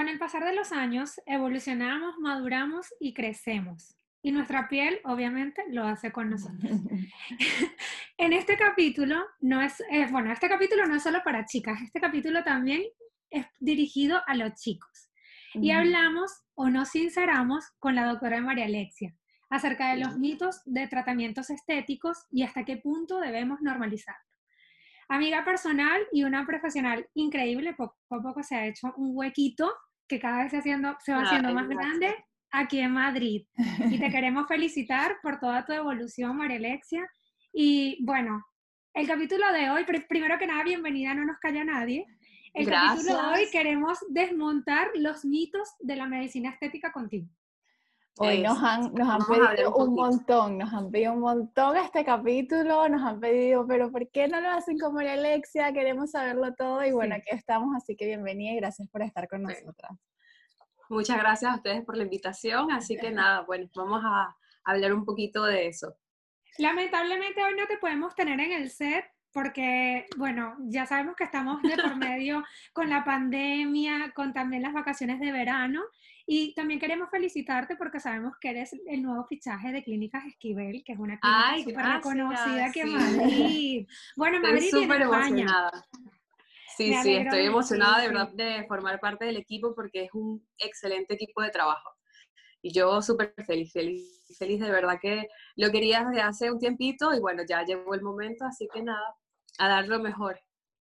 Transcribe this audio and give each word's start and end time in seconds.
Con 0.00 0.08
el 0.08 0.18
pasar 0.18 0.46
de 0.46 0.54
los 0.54 0.72
años, 0.72 1.20
evolucionamos, 1.26 2.16
maduramos 2.20 2.86
y 3.00 3.12
crecemos. 3.12 3.98
Y 4.22 4.32
nuestra 4.32 4.66
piel, 4.66 4.98
obviamente, 5.04 5.62
lo 5.68 5.84
hace 5.84 6.10
con 6.10 6.30
nosotros. 6.30 6.72
en 8.16 8.32
este 8.32 8.56
capítulo, 8.56 9.22
no 9.40 9.60
es, 9.60 9.78
eh, 9.90 10.06
bueno, 10.10 10.32
este 10.32 10.48
capítulo 10.48 10.86
no 10.86 10.94
es 10.94 11.02
solo 11.02 11.20
para 11.22 11.44
chicas, 11.44 11.82
este 11.82 12.00
capítulo 12.00 12.42
también 12.42 12.82
es 13.28 13.44
dirigido 13.58 14.22
a 14.26 14.34
los 14.36 14.54
chicos. 14.54 15.10
Y 15.52 15.70
hablamos 15.70 16.32
o 16.54 16.70
nos 16.70 16.88
sinceramos 16.88 17.66
con 17.78 17.94
la 17.94 18.06
doctora 18.06 18.40
María 18.40 18.64
Alexia 18.64 19.14
acerca 19.50 19.90
de 19.90 19.98
los 19.98 20.16
mitos 20.16 20.62
de 20.64 20.88
tratamientos 20.88 21.50
estéticos 21.50 22.24
y 22.30 22.42
hasta 22.42 22.64
qué 22.64 22.78
punto 22.78 23.20
debemos 23.20 23.60
normalizarlo. 23.60 24.24
Amiga 25.10 25.44
personal 25.44 26.00
y 26.10 26.22
una 26.22 26.46
profesional 26.46 27.06
increíble, 27.12 27.74
poco 27.74 27.98
a 28.08 28.22
poco 28.22 28.42
se 28.42 28.54
ha 28.54 28.66
hecho 28.66 28.94
un 28.96 29.10
huequito 29.14 29.70
que 30.10 30.18
cada 30.18 30.42
vez 30.42 30.50
se, 30.50 30.58
haciendo, 30.58 30.96
se 31.04 31.12
va 31.12 31.22
haciendo 31.22 31.54
más 31.54 31.68
grande 31.68 32.12
aquí 32.50 32.80
en 32.80 32.92
Madrid. 32.92 33.46
Y 33.88 33.98
te 33.98 34.10
queremos 34.10 34.48
felicitar 34.48 35.18
por 35.22 35.38
toda 35.38 35.64
tu 35.64 35.72
evolución, 35.72 36.36
María 36.36 36.56
Alexia. 36.56 37.08
Y 37.52 38.04
bueno, 38.04 38.44
el 38.92 39.06
capítulo 39.06 39.52
de 39.52 39.70
hoy, 39.70 39.84
primero 40.08 40.36
que 40.36 40.48
nada, 40.48 40.64
bienvenida, 40.64 41.14
no 41.14 41.24
nos 41.24 41.38
calla 41.38 41.64
nadie. 41.64 42.06
El 42.52 42.68
capítulo 42.68 43.14
de 43.14 43.28
hoy 43.28 43.50
queremos 43.52 43.98
desmontar 44.08 44.88
los 44.96 45.24
mitos 45.24 45.68
de 45.78 45.94
la 45.94 46.06
medicina 46.06 46.50
estética 46.50 46.90
contigo. 46.90 47.28
Hoy 48.18 48.42
nos 48.42 48.62
han, 48.62 48.92
nos 48.92 49.08
han 49.08 49.26
pedido 49.26 49.74
un, 49.74 49.94
montón, 49.94 50.58
nos 50.58 50.72
han 50.72 50.90
pedido 50.90 51.14
un 51.14 51.20
montón 51.20 51.76
este 51.76 52.04
capítulo, 52.04 52.88
nos 52.88 53.02
han 53.02 53.18
pedido, 53.18 53.66
pero 53.66 53.90
¿por 53.90 54.10
qué 54.10 54.28
no 54.28 54.40
lo 54.40 54.50
hacen 54.50 54.78
como 54.78 54.96
María 54.96 55.14
Alexia? 55.14 55.72
Queremos 55.72 56.10
saberlo 56.10 56.54
todo 56.54 56.84
y 56.84 56.92
bueno, 56.92 57.14
aquí 57.14 57.28
estamos, 57.30 57.74
así 57.74 57.96
que 57.96 58.06
bienvenida 58.06 58.52
y 58.52 58.56
gracias 58.56 58.88
por 58.90 59.02
estar 59.02 59.26
con 59.26 59.42
nosotras. 59.42 59.92
Muchas 60.90 61.18
gracias 61.18 61.52
a 61.52 61.56
ustedes 61.56 61.84
por 61.84 61.96
la 61.96 62.02
invitación, 62.02 62.70
así 62.72 62.96
que 62.96 63.10
nada, 63.10 63.42
bueno, 63.42 63.70
vamos 63.74 64.02
a 64.04 64.36
hablar 64.64 64.92
un 64.92 65.04
poquito 65.04 65.44
de 65.44 65.68
eso. 65.68 65.96
Lamentablemente 66.58 67.42
hoy 67.42 67.54
no 67.56 67.66
te 67.66 67.78
podemos 67.78 68.14
tener 68.14 68.38
en 68.40 68.52
el 68.52 68.70
set 68.70 69.04
porque, 69.32 70.06
bueno, 70.16 70.56
ya 70.60 70.86
sabemos 70.86 71.16
que 71.16 71.24
estamos 71.24 71.62
de 71.62 71.76
por 71.76 71.96
medio 71.96 72.44
con 72.72 72.90
la 72.90 73.04
pandemia, 73.04 74.12
con 74.14 74.32
también 74.32 74.62
las 74.62 74.72
vacaciones 74.72 75.20
de 75.20 75.32
verano, 75.32 75.82
y 76.26 76.54
también 76.54 76.78
queremos 76.78 77.10
felicitarte 77.10 77.76
porque 77.76 77.98
sabemos 77.98 78.34
que 78.40 78.50
eres 78.50 78.72
el 78.86 79.02
nuevo 79.02 79.24
fichaje 79.24 79.72
de 79.72 79.82
Clínicas 79.82 80.24
Esquivel, 80.26 80.82
que 80.84 80.92
es 80.92 80.98
una 80.98 81.18
clínica 81.18 81.70
súper 81.70 81.94
reconocida 81.96 82.66
aquí 82.66 82.80
en 82.80 82.92
Madrid. 82.92 83.88
Bueno, 84.16 84.40
Madrid 84.40 84.64
estoy 84.64 84.82
súper 84.82 85.02
emocionada. 85.02 85.86
Sí, 86.76 86.94
sí, 87.02 87.16
estoy 87.16 87.46
emocionada 87.46 88.00
de 88.00 88.08
verdad 88.08 88.32
de 88.32 88.64
formar 88.68 89.00
parte 89.00 89.24
del 89.24 89.36
equipo 89.36 89.74
porque 89.74 90.04
es 90.04 90.10
un 90.14 90.46
excelente 90.58 91.14
equipo 91.14 91.42
de 91.42 91.50
trabajo. 91.50 91.90
Y 92.62 92.72
yo 92.72 93.02
súper 93.02 93.34
feliz, 93.44 93.72
feliz, 93.72 94.22
feliz 94.38 94.60
de 94.60 94.70
verdad 94.70 94.98
que 95.00 95.28
lo 95.56 95.70
quería 95.70 96.04
desde 96.04 96.22
hace 96.22 96.50
un 96.50 96.58
tiempito 96.58 97.12
y 97.14 97.20
bueno, 97.20 97.42
ya 97.48 97.64
llegó 97.64 97.94
el 97.94 98.02
momento, 98.02 98.44
así 98.44 98.68
que 98.72 98.82
nada, 98.82 99.16
a 99.58 99.68
dar 99.68 99.88
lo 99.88 100.00
mejor. 100.00 100.40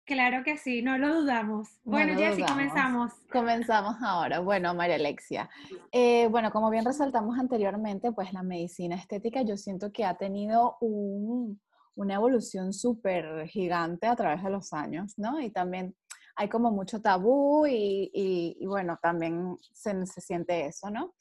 Claro 0.08 0.42
que 0.46 0.58
sí, 0.58 0.82
no 0.82 0.98
lo 0.98 1.22
dudamos. 1.22 1.68
Bueno, 1.84 2.18
Jessy, 2.18 2.42
comenzamos. 2.42 3.12
Comenzamos 3.30 3.98
ahora. 4.02 4.40
Bueno, 4.40 4.74
María 4.74 4.96
Alexia. 4.96 5.50
Eh, 5.92 6.30
bueno, 6.32 6.50
como 6.50 6.70
bien 6.70 6.86
resaltamos 6.86 7.38
anteriormente, 7.38 8.14
pues 8.14 8.32
la 8.32 8.42
medicina 8.42 8.96
estética 8.96 9.42
yo 9.42 9.58
siento 9.58 9.92
que 9.92 10.06
ha 10.06 10.18
tenido 10.18 10.78
una 10.80 12.14
evolución 12.14 12.72
súper 12.72 13.48
gigante 13.50 14.08
a 14.08 14.16
través 14.16 14.42
de 14.44 14.50
los 14.50 14.72
años, 14.72 15.14
¿no? 15.18 15.42
Y 15.42 15.50
también 15.50 15.94
hay 16.38 16.48
como 16.48 16.72
mucho 16.72 17.02
tabú 17.02 17.66
y, 17.68 18.66
bueno, 18.66 18.98
también 19.02 19.58
se, 19.74 20.06
se 20.06 20.22
siente 20.22 20.68
eso, 20.68 20.90
¿no? 20.90 21.16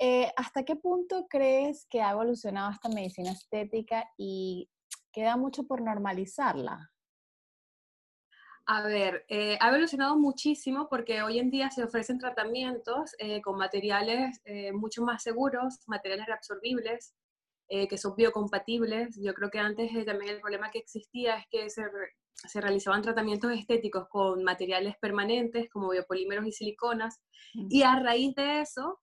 Eh, 0.00 0.32
¿Hasta 0.36 0.64
qué 0.64 0.74
punto 0.74 1.28
crees 1.28 1.86
que 1.88 2.02
ha 2.02 2.10
evolucionado 2.10 2.72
esta 2.72 2.88
medicina 2.88 3.30
estética 3.30 4.04
y 4.18 4.68
queda 5.12 5.36
mucho 5.36 5.64
por 5.64 5.80
normalizarla? 5.80 6.91
A 8.74 8.80
ver, 8.80 9.26
eh, 9.28 9.58
ha 9.60 9.68
evolucionado 9.68 10.16
muchísimo 10.16 10.88
porque 10.88 11.20
hoy 11.22 11.38
en 11.38 11.50
día 11.50 11.70
se 11.70 11.84
ofrecen 11.84 12.18
tratamientos 12.18 13.10
eh, 13.18 13.42
con 13.42 13.58
materiales 13.58 14.40
eh, 14.46 14.72
mucho 14.72 15.02
más 15.02 15.22
seguros, 15.22 15.80
materiales 15.86 16.24
reabsorbibles, 16.26 17.14
que 17.68 17.96
son 17.96 18.14
biocompatibles. 18.16 19.18
Yo 19.22 19.32
creo 19.32 19.50
que 19.50 19.58
antes 19.58 19.90
también 20.04 20.34
el 20.34 20.40
problema 20.40 20.70
que 20.70 20.78
existía 20.78 21.36
es 21.36 21.46
que 21.50 21.70
se, 21.70 21.82
se, 22.34 22.60
realizaban 22.60 23.00
tratamientos 23.00 23.50
estéticos 23.52 24.08
con 24.10 24.44
materiales 24.44 24.94
permanentes 25.00 25.70
como 25.70 25.90
biopolímeros 25.90 26.46
y 26.46 26.52
siliconas. 26.52 27.20
Y 27.54 27.82
a 27.82 27.98
raíz 27.98 28.34
de 28.34 28.60
eso, 28.60 29.00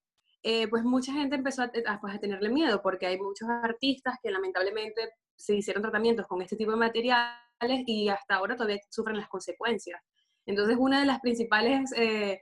pues 0.69 0.83
mucha 0.83 1.13
gente 1.13 1.35
empezó 1.35 1.63
a, 1.63 1.71
pues, 1.99 2.15
a 2.15 2.19
tenerle 2.19 2.49
miedo 2.49 2.79
porque 2.83 3.07
hay 3.07 3.17
muchos 3.17 3.49
artistas 3.49 4.17
que 4.21 4.29
lamentablemente 4.29 5.13
se 5.35 5.55
hicieron 5.55 5.81
tratamientos 5.81 6.27
con 6.27 6.41
este 6.43 6.55
tipo 6.55 6.69
de 6.69 6.77
materiales 6.77 7.48
y 7.85 8.09
hasta 8.09 8.35
ahora 8.35 8.55
todavía 8.55 8.79
sufren 8.89 9.17
las 9.17 9.27
consecuencias. 9.27 10.01
Entonces, 10.45 10.77
uno 10.79 10.99
de 10.99 11.05
los 11.05 11.19
principales 11.19 11.91
eh, 11.95 12.41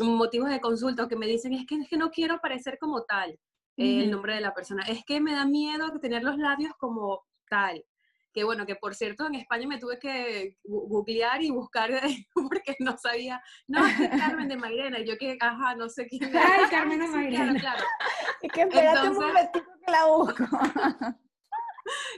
motivos 0.00 0.50
de 0.50 0.60
consulta 0.60 1.08
que 1.08 1.16
me 1.16 1.26
dicen 1.26 1.52
es 1.52 1.66
que, 1.66 1.76
es 1.76 1.88
que 1.88 1.96
no 1.96 2.10
quiero 2.10 2.40
parecer 2.40 2.78
como 2.78 3.02
tal, 3.04 3.30
eh, 3.76 4.02
el 4.02 4.10
nombre 4.10 4.34
de 4.34 4.40
la 4.40 4.54
persona, 4.54 4.84
es 4.88 5.04
que 5.04 5.20
me 5.20 5.34
da 5.34 5.44
miedo 5.44 5.98
tener 6.00 6.22
los 6.22 6.36
labios 6.36 6.72
como 6.78 7.24
tal. 7.48 7.84
Que 8.32 8.42
bueno, 8.42 8.66
que 8.66 8.74
por 8.74 8.96
cierto, 8.96 9.26
en 9.26 9.36
España 9.36 9.68
me 9.68 9.78
tuve 9.78 10.00
que 10.00 10.58
googlear 10.64 11.40
y 11.42 11.50
buscar 11.50 11.90
porque 12.34 12.74
no 12.80 12.96
sabía, 12.98 13.40
no, 13.68 13.86
es 13.86 14.08
Carmen 14.08 14.48
de 14.48 14.56
Mairena, 14.56 14.98
y 14.98 15.06
yo 15.06 15.16
que, 15.16 15.36
ajá, 15.40 15.76
no 15.76 15.88
sé 15.88 16.08
quién 16.08 16.24
Ay, 16.34 16.64
Carmen 16.68 16.98
de 16.98 17.06
Mairena. 17.08 17.60
Claro, 17.60 17.60
claro. 17.60 17.84
Es 18.42 18.52
que 18.52 18.62
espérate 18.62 19.08
un 19.08 19.14
momentito 19.14 19.64
que 19.86 19.92
la 19.92 20.06
busco. 20.06 20.44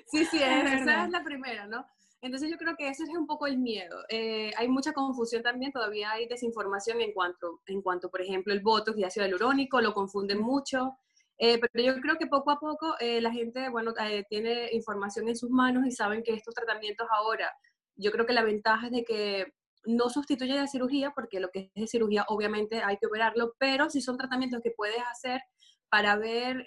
sí, 0.06 0.24
sí, 0.24 0.42
esa 0.42 1.04
es 1.04 1.10
la 1.10 1.22
primera, 1.22 1.66
¿no? 1.66 1.86
Entonces 2.22 2.50
yo 2.50 2.56
creo 2.56 2.76
que 2.76 2.88
ese 2.88 3.04
es 3.04 3.10
un 3.10 3.26
poco 3.26 3.46
el 3.46 3.58
miedo. 3.58 3.98
Eh, 4.08 4.50
hay 4.56 4.68
mucha 4.68 4.92
confusión 4.92 5.42
también, 5.42 5.72
todavía 5.72 6.12
hay 6.12 6.26
desinformación 6.26 7.00
en 7.00 7.12
cuanto, 7.12 7.60
en 7.66 7.82
cuanto 7.82 8.10
por 8.10 8.22
ejemplo, 8.22 8.52
el 8.52 8.60
botox 8.60 8.98
y 8.98 9.04
ácido 9.04 9.26
hialurónico, 9.26 9.80
lo 9.80 9.94
confunden 9.94 10.40
mucho. 10.40 10.98
Eh, 11.38 11.60
pero 11.60 11.84
yo 11.84 12.00
creo 12.00 12.16
que 12.16 12.26
poco 12.26 12.50
a 12.50 12.58
poco 12.58 12.94
eh, 12.98 13.20
la 13.20 13.30
gente, 13.30 13.68
bueno, 13.68 13.92
tiene 14.30 14.70
información 14.72 15.28
en 15.28 15.36
sus 15.36 15.50
manos 15.50 15.86
y 15.86 15.90
saben 15.90 16.22
que 16.22 16.32
estos 16.32 16.54
tratamientos 16.54 17.06
ahora, 17.10 17.52
yo 17.94 18.10
creo 18.10 18.24
que 18.24 18.32
la 18.32 18.42
ventaja 18.42 18.86
es 18.86 18.92
de 18.92 19.04
que 19.04 19.52
no 19.84 20.08
sustituye 20.08 20.54
la 20.54 20.66
cirugía, 20.66 21.12
porque 21.14 21.38
lo 21.38 21.50
que 21.50 21.70
es 21.74 21.82
de 21.82 21.86
cirugía 21.86 22.24
obviamente 22.28 22.82
hay 22.82 22.96
que 22.96 23.06
operarlo, 23.06 23.54
pero 23.58 23.90
si 23.90 24.00
son 24.00 24.16
tratamientos 24.16 24.60
que 24.62 24.72
puedes 24.72 25.00
hacer 25.12 25.42
para 25.90 26.16
ver 26.16 26.64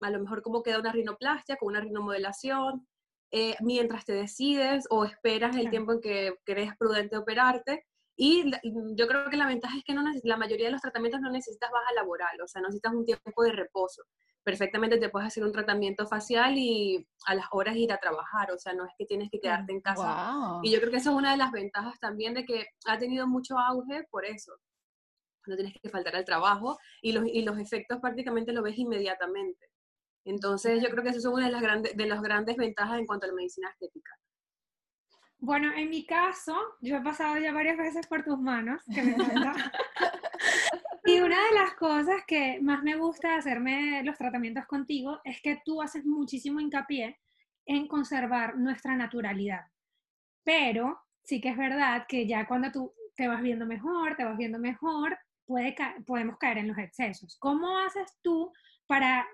a 0.00 0.10
lo 0.10 0.20
mejor 0.20 0.42
cómo 0.42 0.62
queda 0.62 0.80
una 0.80 0.92
rinoplastia 0.92 1.56
con 1.56 1.68
una 1.68 1.80
rinomodelación, 1.80 2.86
eh, 3.36 3.56
mientras 3.58 4.04
te 4.04 4.12
decides 4.12 4.86
o 4.90 5.04
esperas 5.04 5.56
el 5.56 5.68
tiempo 5.68 5.90
en 5.90 6.00
que 6.00 6.36
crees 6.44 6.76
prudente 6.78 7.16
operarte. 7.16 7.84
Y 8.16 8.44
mm, 8.44 8.94
yo 8.94 9.08
creo 9.08 9.28
que 9.28 9.36
la 9.36 9.48
ventaja 9.48 9.76
es 9.76 9.82
que 9.82 9.92
no 9.92 10.04
la 10.22 10.36
mayoría 10.36 10.66
de 10.66 10.72
los 10.72 10.80
tratamientos 10.80 11.20
no 11.20 11.32
necesitas 11.32 11.68
baja 11.72 11.92
laboral, 11.96 12.40
o 12.40 12.46
sea, 12.46 12.62
no 12.62 12.68
necesitas 12.68 12.94
un 12.94 13.04
tiempo 13.04 13.42
de 13.42 13.50
reposo. 13.50 14.04
Perfectamente 14.44 14.98
te 14.98 15.08
puedes 15.08 15.26
hacer 15.26 15.42
un 15.42 15.50
tratamiento 15.50 16.06
facial 16.06 16.56
y 16.56 17.04
a 17.26 17.34
las 17.34 17.46
horas 17.50 17.74
ir 17.74 17.92
a 17.92 17.98
trabajar, 17.98 18.52
o 18.52 18.58
sea, 18.58 18.72
no 18.72 18.84
es 18.84 18.92
que 18.96 19.04
tienes 19.04 19.30
que 19.32 19.40
quedarte 19.40 19.72
en 19.72 19.80
casa. 19.80 20.60
Y 20.62 20.70
yo 20.70 20.78
creo 20.78 20.92
que 20.92 20.98
eso 20.98 21.10
es 21.10 21.16
una 21.16 21.32
de 21.32 21.38
las 21.38 21.50
ventajas 21.50 21.98
también 21.98 22.34
de 22.34 22.44
que 22.44 22.68
ha 22.86 22.98
tenido 22.98 23.26
mucho 23.26 23.58
auge 23.58 24.06
por 24.12 24.24
eso. 24.24 24.52
No 25.46 25.56
tienes 25.56 25.74
que 25.82 25.90
faltar 25.90 26.14
al 26.14 26.24
trabajo 26.24 26.78
y 27.02 27.10
los, 27.10 27.26
y 27.26 27.42
los 27.42 27.58
efectos 27.58 27.98
prácticamente 28.00 28.52
lo 28.52 28.62
ves 28.62 28.78
inmediatamente. 28.78 29.73
Entonces, 30.24 30.82
yo 30.82 30.88
creo 30.90 31.02
que 31.02 31.10
eso 31.10 31.18
es 31.18 31.24
una 31.26 31.46
de 31.46 31.52
las 31.52 31.62
grandes, 31.62 31.96
de 31.96 32.06
las 32.06 32.22
grandes 32.22 32.56
ventajas 32.56 32.98
en 32.98 33.06
cuanto 33.06 33.26
a 33.26 33.28
la 33.28 33.34
medicina 33.34 33.68
estética. 33.70 34.10
Bueno, 35.38 35.70
en 35.76 35.90
mi 35.90 36.06
caso, 36.06 36.56
yo 36.80 36.96
he 36.96 37.02
pasado 37.02 37.36
ya 37.36 37.52
varias 37.52 37.76
veces 37.76 38.06
por 38.06 38.24
tus 38.24 38.38
manos, 38.38 38.82
que 38.94 39.02
me 39.02 39.14
y 41.04 41.20
una 41.20 41.36
de 41.36 41.54
las 41.54 41.74
cosas 41.74 42.22
que 42.26 42.58
más 42.62 42.82
me 42.82 42.96
gusta 42.96 43.28
de 43.28 43.34
hacerme 43.34 44.02
los 44.04 44.16
tratamientos 44.16 44.64
contigo 44.64 45.20
es 45.22 45.42
que 45.42 45.60
tú 45.62 45.82
haces 45.82 46.06
muchísimo 46.06 46.60
hincapié 46.60 47.20
en 47.66 47.88
conservar 47.88 48.56
nuestra 48.56 48.96
naturalidad. 48.96 49.66
pero 50.44 50.98
sí 51.22 51.40
que 51.40 51.50
es 51.50 51.56
verdad 51.56 52.06
que 52.08 52.26
ya 52.26 52.46
cuando 52.46 52.70
tú 52.70 52.94
te 53.14 53.28
vas 53.28 53.42
viendo 53.42 53.66
mejor, 53.66 54.16
te 54.16 54.24
vas 54.24 54.36
viendo 54.36 54.58
mejor, 54.58 55.18
puede 55.46 55.74
podemos 56.06 56.38
caer 56.38 56.58
en 56.58 56.68
los 56.68 56.78
excesos. 56.78 57.36
¿Cómo 57.38 57.78
haces 57.78 58.18
tú 58.22 58.52
para 58.86 59.26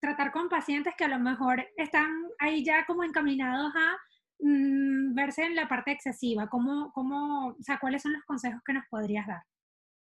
tratar 0.00 0.32
con 0.32 0.48
pacientes 0.48 0.94
que 0.96 1.04
a 1.04 1.08
lo 1.08 1.18
mejor 1.18 1.64
están 1.76 2.10
ahí 2.38 2.64
ya 2.64 2.84
como 2.86 3.04
encaminados 3.04 3.72
a 3.74 3.96
mm, 4.40 5.14
verse 5.14 5.44
en 5.44 5.54
la 5.54 5.68
parte 5.68 5.92
excesiva? 5.92 6.48
¿Cómo, 6.48 6.92
cómo, 6.92 7.48
o 7.48 7.62
sea, 7.62 7.78
¿Cuáles 7.78 8.02
son 8.02 8.12
los 8.12 8.24
consejos 8.24 8.60
que 8.64 8.72
nos 8.72 8.84
podrías 8.90 9.26
dar? 9.26 9.42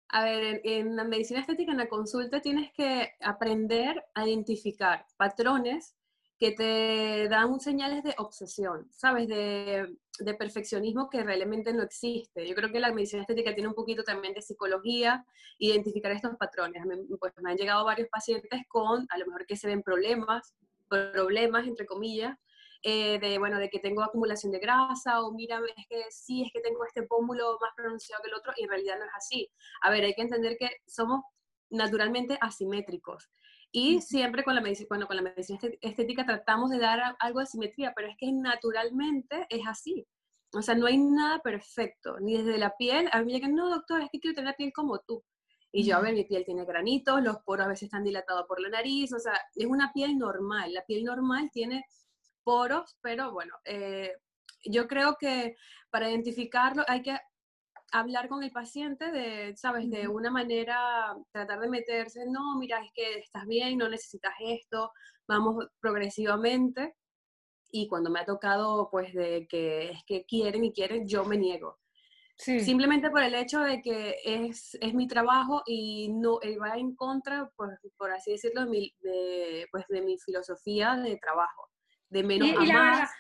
A 0.08 0.24
ver, 0.24 0.60
en, 0.64 0.94
la 0.94 1.04
medicina 1.04 1.40
estética, 1.40 1.72
en 1.72 1.78
la 1.78 1.88
consulta, 1.88 2.40
tienes 2.40 2.72
que 2.72 3.12
aprender 3.20 4.04
a 4.14 4.26
identificar 4.26 5.04
patrones 5.16 5.96
que 6.38 6.52
te 6.52 7.28
dan 7.28 7.58
señales 7.60 8.04
de 8.04 8.14
obsesión, 8.18 8.86
¿sabes? 8.92 9.26
De, 9.26 9.96
de, 10.18 10.34
perfeccionismo 10.34 11.08
que 11.10 11.22
realmente 11.22 11.72
no 11.72 11.82
existe. 11.82 12.46
Yo 12.46 12.54
creo 12.54 12.70
que 12.70 12.80
la 12.80 12.92
medicina 12.92 13.22
estética 13.22 13.54
tiene 13.54 13.68
un 13.68 13.74
poquito 13.74 14.02
también 14.02 14.34
de 14.34 14.42
psicología, 14.42 15.24
identificar 15.58 16.12
estos 16.12 16.36
patrones. 16.36 16.82
pues 17.20 17.32
me 17.42 17.50
han 17.50 17.56
llegado 17.56 17.84
varios 17.84 18.08
pacientes 18.08 18.62
con, 18.68 19.06
a 19.10 19.18
lo 19.18 19.26
mejor 19.26 19.46
que 19.46 19.56
se 19.56 19.66
ven 19.66 19.82
problemas, 19.82 20.54
problemas, 20.88 21.66
entre 21.66 21.86
comillas, 21.86 22.36
eh, 22.82 23.18
de, 23.18 23.38
bueno, 23.38 23.58
de 23.58 23.68
que 23.68 23.80
tengo 23.80 24.02
acumulación 24.02 24.52
de 24.52 24.58
grasa 24.58 25.22
o 25.22 25.32
mira, 25.32 25.60
es 25.76 25.86
que 25.88 26.04
sí, 26.10 26.44
es 26.44 26.52
que 26.52 26.60
tengo 26.60 26.84
este 26.84 27.02
pómulo 27.02 27.58
más 27.60 27.72
pronunciado 27.74 28.22
que 28.22 28.28
el 28.28 28.34
otro 28.34 28.52
y 28.56 28.62
en 28.62 28.69
realidad 28.69 28.98
no 28.98 29.04
es 29.04 29.10
así. 29.16 29.50
A 29.82 29.90
ver, 29.90 30.04
hay 30.04 30.14
que 30.14 30.22
entender 30.22 30.56
que 30.58 30.70
somos 30.86 31.22
naturalmente 31.70 32.38
asimétricos. 32.40 33.28
Y 33.72 34.00
siempre 34.00 34.42
con 34.42 34.54
la, 34.54 34.60
medicina, 34.60 34.86
bueno, 34.88 35.06
con 35.06 35.16
la 35.16 35.22
medicina 35.22 35.58
estética 35.80 36.24
tratamos 36.24 36.70
de 36.70 36.78
dar 36.78 37.16
algo 37.18 37.40
de 37.40 37.46
simetría, 37.46 37.92
pero 37.94 38.08
es 38.08 38.16
que 38.18 38.32
naturalmente 38.32 39.46
es 39.50 39.66
así. 39.66 40.06
O 40.52 40.62
sea, 40.62 40.74
no 40.74 40.86
hay 40.86 40.98
nada 40.98 41.40
perfecto, 41.40 42.18
ni 42.20 42.38
desde 42.38 42.58
la 42.58 42.76
piel. 42.76 43.08
A 43.12 43.18
mí 43.18 43.26
me 43.26 43.32
llegan, 43.32 43.54
no, 43.54 43.68
doctor, 43.68 44.00
es 44.00 44.08
que 44.10 44.20
quiero 44.20 44.34
tener 44.34 44.50
la 44.50 44.56
piel 44.56 44.72
como 44.72 44.98
tú. 45.00 45.22
Y 45.72 45.84
yo, 45.84 45.96
a 45.96 46.00
ver, 46.00 46.14
mi 46.14 46.24
piel 46.24 46.44
tiene 46.44 46.64
granitos, 46.64 47.22
los 47.22 47.38
poros 47.42 47.66
a 47.66 47.68
veces 47.68 47.84
están 47.84 48.04
dilatados 48.04 48.46
por 48.46 48.60
la 48.60 48.70
nariz, 48.70 49.12
o 49.12 49.18
sea, 49.18 49.38
es 49.54 49.66
una 49.66 49.92
piel 49.92 50.16
normal. 50.16 50.72
La 50.72 50.84
piel 50.84 51.04
normal 51.04 51.50
tiene 51.52 51.84
poros, 52.44 52.96
pero 53.02 53.32
bueno, 53.32 53.54
eh, 53.64 54.12
yo 54.64 54.86
creo 54.86 55.16
que 55.19 55.56
para 55.90 56.08
identificarlo 56.08 56.84
hay 56.88 57.02
que 57.02 57.19
hablar 57.92 58.28
con 58.28 58.42
el 58.42 58.50
paciente 58.50 59.10
de, 59.10 59.56
sabes, 59.56 59.90
de 59.90 60.08
una 60.08 60.30
manera, 60.30 61.16
tratar 61.32 61.60
de 61.60 61.68
meterse, 61.68 62.24
no, 62.26 62.58
mira, 62.58 62.80
es 62.84 62.90
que 62.94 63.18
estás 63.18 63.46
bien, 63.46 63.78
no 63.78 63.88
necesitas 63.88 64.34
esto, 64.40 64.92
vamos 65.26 65.66
progresivamente. 65.80 66.94
Y 67.70 67.88
cuando 67.88 68.10
me 68.10 68.20
ha 68.20 68.24
tocado, 68.24 68.88
pues, 68.90 69.12
de 69.12 69.46
que 69.48 69.90
es 69.90 70.04
que 70.06 70.24
quieren 70.24 70.64
y 70.64 70.72
quieren, 70.72 71.06
yo 71.06 71.24
me 71.24 71.36
niego. 71.36 71.78
Simplemente 72.38 73.08
por 73.08 73.22
el 73.22 73.34
hecho 73.34 73.60
de 73.60 73.80
que 73.80 74.16
es, 74.22 74.76
es 74.80 74.92
mi 74.92 75.08
trabajo 75.08 75.62
y 75.64 76.10
no 76.12 76.38
va 76.60 76.76
en 76.76 76.94
contra, 76.94 77.50
pues, 77.56 77.70
por 77.96 78.10
así 78.10 78.32
decirlo, 78.32 78.64
de 78.64 78.70
mi, 78.70 78.94
de, 79.00 79.66
pues, 79.70 79.86
de 79.88 80.02
mi 80.02 80.18
filosofía 80.18 80.96
de 80.96 81.16
trabajo 81.16 81.70
de 82.08 82.22
menos 82.22 82.50
a 82.56 82.72
más. 82.72 83.10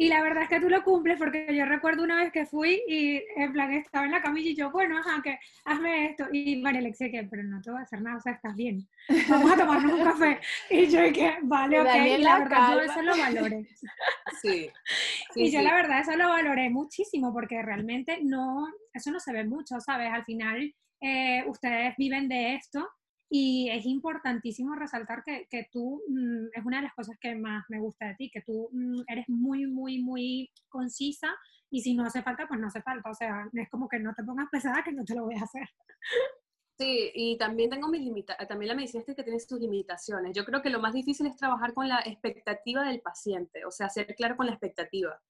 Y 0.00 0.08
la 0.08 0.22
verdad 0.22 0.44
es 0.44 0.48
que 0.48 0.60
tú 0.60 0.70
lo 0.70 0.82
cumples 0.82 1.18
porque 1.18 1.46
yo 1.54 1.66
recuerdo 1.66 2.02
una 2.02 2.16
vez 2.16 2.32
que 2.32 2.46
fui 2.46 2.80
y 2.88 3.22
en 3.36 3.52
plan 3.52 3.70
estaba 3.74 4.06
en 4.06 4.12
la 4.12 4.22
camilla 4.22 4.48
y 4.48 4.56
yo, 4.56 4.70
bueno, 4.70 4.96
ajá, 4.96 5.20
que 5.22 5.38
hazme 5.66 6.06
esto. 6.06 6.24
Y 6.32 6.56
María 6.62 6.80
Alexia, 6.80 7.10
que, 7.10 7.24
pero 7.24 7.42
no 7.42 7.60
te 7.60 7.70
voy 7.70 7.80
a 7.80 7.82
hacer 7.82 8.00
nada, 8.00 8.16
o 8.16 8.20
sea, 8.20 8.32
estás 8.32 8.56
bien. 8.56 8.88
Vamos 9.28 9.52
a 9.52 9.56
tomarnos 9.58 9.92
un 9.92 10.02
café. 10.02 10.40
Y 10.70 10.86
yo, 10.86 11.00
que, 11.12 11.36
vale, 11.42 11.82
ok. 11.82 11.94
Y 12.18 12.22
la, 12.22 12.38
verdad, 12.38 12.72
yo 12.72 12.80
eso 12.80 13.02
lo 13.02 13.14
valoré. 13.14 13.68
Sí. 14.40 14.70
y 15.34 15.50
yo 15.50 15.60
la 15.60 15.74
verdad 15.74 16.00
eso 16.00 16.16
lo 16.16 16.30
valoré 16.30 16.70
muchísimo 16.70 17.30
porque 17.34 17.60
realmente 17.60 18.20
no, 18.22 18.68
eso 18.94 19.10
no 19.10 19.20
se 19.20 19.34
ve 19.34 19.44
mucho, 19.44 19.80
¿sabes? 19.80 20.10
Al 20.10 20.24
final 20.24 20.74
eh, 21.02 21.44
ustedes 21.46 21.94
viven 21.98 22.26
de 22.26 22.54
esto 22.54 22.88
y 23.32 23.70
es 23.70 23.86
importantísimo 23.86 24.74
resaltar 24.74 25.22
que, 25.24 25.46
que 25.48 25.68
tú, 25.70 26.02
mm, 26.08 26.48
es 26.52 26.66
una 26.66 26.78
de 26.78 26.82
las 26.82 26.94
cosas 26.94 27.16
que 27.20 27.36
más 27.36 27.64
me 27.68 27.78
gusta 27.78 28.08
de 28.08 28.16
ti, 28.16 28.30
que 28.30 28.42
tú 28.42 28.68
mm, 28.72 29.02
eres 29.06 29.28
muy, 29.28 29.66
muy, 29.66 30.02
muy 30.02 30.50
concisa 30.68 31.32
y 31.70 31.80
si 31.80 31.94
no 31.94 32.04
hace 32.04 32.22
falta, 32.22 32.48
pues 32.48 32.58
no 32.58 32.66
hace 32.66 32.82
falta. 32.82 33.08
O 33.08 33.14
sea, 33.14 33.48
es 33.52 33.70
como 33.70 33.88
que 33.88 34.00
no 34.00 34.12
te 34.14 34.24
pongas 34.24 34.48
pesada 34.50 34.82
que 34.82 34.92
no 34.92 35.04
te 35.04 35.14
lo 35.14 35.24
voy 35.26 35.36
a 35.36 35.44
hacer. 35.44 35.68
Sí, 36.76 37.12
y 37.14 37.36
también 37.38 37.70
tengo 37.70 37.88
mis 37.88 38.00
limitaciones, 38.00 38.48
también 38.48 38.68
la 38.70 38.74
medicina 38.74 39.04
que 39.04 39.22
tiene 39.22 39.38
sus 39.38 39.60
limitaciones. 39.60 40.34
Yo 40.34 40.44
creo 40.44 40.62
que 40.62 40.70
lo 40.70 40.80
más 40.80 40.94
difícil 40.94 41.26
es 41.26 41.36
trabajar 41.36 41.74
con 41.74 41.86
la 41.88 42.00
expectativa 42.00 42.82
del 42.88 43.02
paciente, 43.02 43.64
o 43.66 43.70
sea, 43.70 43.90
ser 43.90 44.14
claro 44.16 44.36
con 44.36 44.46
la 44.46 44.52
expectativa 44.52 45.20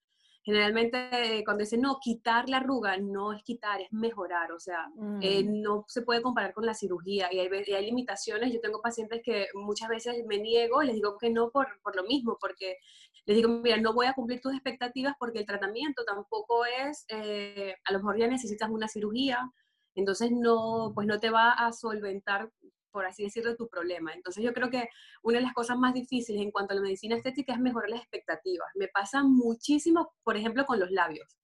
generalmente 0.43 1.43
cuando 1.45 1.63
dicen, 1.63 1.83
no, 1.83 1.99
quitar 2.01 2.49
la 2.49 2.59
arruga, 2.59 2.97
no 2.97 3.33
es 3.33 3.43
quitar, 3.43 3.81
es 3.81 3.93
mejorar, 3.93 4.53
o 4.53 4.59
sea, 4.59 4.91
eh, 5.21 5.45
mm. 5.45 5.61
no 5.63 5.85
se 5.87 6.03
puede 6.03 6.23
comparar 6.23 6.55
con 6.55 6.65
la 6.65 6.75
cirugía 6.75 7.29
y 7.33 7.39
hay, 7.41 7.49
hay, 7.49 7.87
limitaciones. 7.87 8.53
Yo 8.53 8.61
tengo 8.61 8.81
pacientes 8.81 9.21
que 9.23 9.49
muchas 9.55 9.89
veces 9.89 10.25
me 10.27 10.39
niego 10.39 10.83
y 10.83 10.87
les 10.87 10.95
digo 10.95 11.19
que 11.19 11.31
no 11.31 11.51
por, 11.51 11.69
por, 11.83 11.95
lo 11.95 12.05
mismo, 12.05 12.39
porque 12.41 12.79
les 13.27 13.37
digo, 13.37 13.51
mira, 13.51 13.77
no 13.77 13.93
voy 13.93 14.07
a 14.07 14.15
cumplir 14.15 14.41
tus 14.41 14.55
expectativas 14.55 15.15
porque 15.19 15.41
el 15.41 15.47
tratamiento 15.47 16.05
tampoco 16.05 16.65
es, 16.65 17.05
eh, 17.09 17.75
a 17.85 17.93
lo 17.93 17.99
mejor 17.99 18.19
ya 18.19 18.27
necesitas 18.27 18.71
una 18.71 18.89
cirugía, 18.89 19.51
entonces 19.95 20.31
no, 20.33 20.93
pues 20.95 21.07
no 21.07 21.21
te 21.21 21.31
va 21.31 21.53
a 21.53 21.73
solventar 21.73 22.51
por 22.91 23.07
así 23.07 23.25
decirlo, 23.25 23.57
tu 23.57 23.69
problema. 23.69 24.13
Entonces 24.13 24.43
yo 24.45 24.53
creo 24.53 24.71
que 24.71 24.89
una 25.23 25.39
de 25.39 25.45
las 25.45 25.55
cosas 25.55 25.79
más 25.79 25.95
difíciles 25.95 26.43
en 26.43 26.51
cuanto 26.51 26.73
a 26.73 26.77
la 26.77 26.83
medicina 26.83 27.17
estética 27.17 27.53
es 27.53 27.61
mejorar 27.61 27.91
las 27.91 28.01
expectativas. 28.01 28.69
Me 28.75 28.89
pasa 28.89 29.23
muchísimo, 29.23 30.13
por 30.23 30.37
ejemplo, 30.37 30.67
con 30.67 30.79
los 30.81 30.91
labios. 30.91 31.37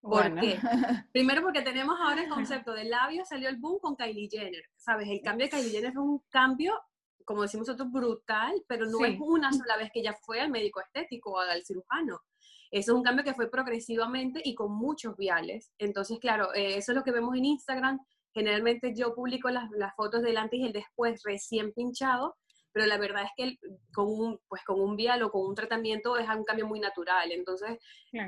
¿Por 0.00 0.40
qué? 0.40 0.58
Primero 1.12 1.42
porque 1.42 1.62
tenemos 1.62 1.98
ahora 2.00 2.22
el 2.22 2.28
concepto 2.28 2.72
de 2.72 2.84
labios, 2.84 3.28
salió 3.28 3.48
el 3.48 3.56
boom 3.56 3.78
con 3.80 3.96
Kylie 3.96 4.28
Jenner, 4.30 4.64
¿sabes? 4.76 5.08
El 5.08 5.20
cambio 5.20 5.46
de 5.46 5.50
Kylie 5.50 5.70
Jenner 5.70 5.90
es 5.90 5.96
un 5.96 6.22
cambio, 6.28 6.80
como 7.24 7.42
decimos 7.42 7.66
nosotros, 7.66 7.90
brutal, 7.90 8.54
pero 8.68 8.86
no 8.86 9.04
es 9.04 9.18
una 9.20 9.50
sola 9.52 9.76
vez 9.76 9.90
que 9.92 10.00
ella 10.00 10.16
fue 10.22 10.40
al 10.40 10.50
médico 10.50 10.80
estético 10.80 11.32
o 11.32 11.38
al 11.38 11.64
cirujano. 11.64 12.20
Eso 12.70 12.92
es 12.92 12.96
un 12.96 13.02
cambio 13.02 13.24
que 13.24 13.34
fue 13.34 13.50
progresivamente 13.50 14.40
y 14.44 14.54
con 14.54 14.72
muchos 14.72 15.16
viales. 15.16 15.72
Entonces, 15.78 16.18
claro, 16.18 16.52
eh, 16.54 16.76
eso 16.76 16.92
es 16.92 16.96
lo 16.96 17.04
que 17.04 17.12
vemos 17.12 17.36
en 17.36 17.44
Instagram, 17.44 18.00
Generalmente 18.36 18.92
yo 18.94 19.14
publico 19.14 19.48
las, 19.48 19.70
fotos 19.96 20.20
del 20.20 20.36
antes 20.36 20.60
y 20.60 20.66
el 20.66 20.72
después 20.74 21.22
recién 21.24 21.72
pinchado, 21.72 22.36
pero 22.70 22.84
la 22.84 22.98
verdad 22.98 23.24
es 23.24 23.30
que 23.34 23.58
con, 23.94 24.08
un, 24.08 24.38
pues 24.46 24.62
con 24.62 24.78
un 24.78 24.94
vial 24.94 25.22
o 25.22 25.30
con 25.30 25.46
un 25.46 25.54
tratamiento 25.54 26.18
es 26.18 26.28
un 26.28 26.44
cambio 26.44 26.66
muy 26.66 26.78
natural. 26.78 27.32
Entonces, 27.32 27.78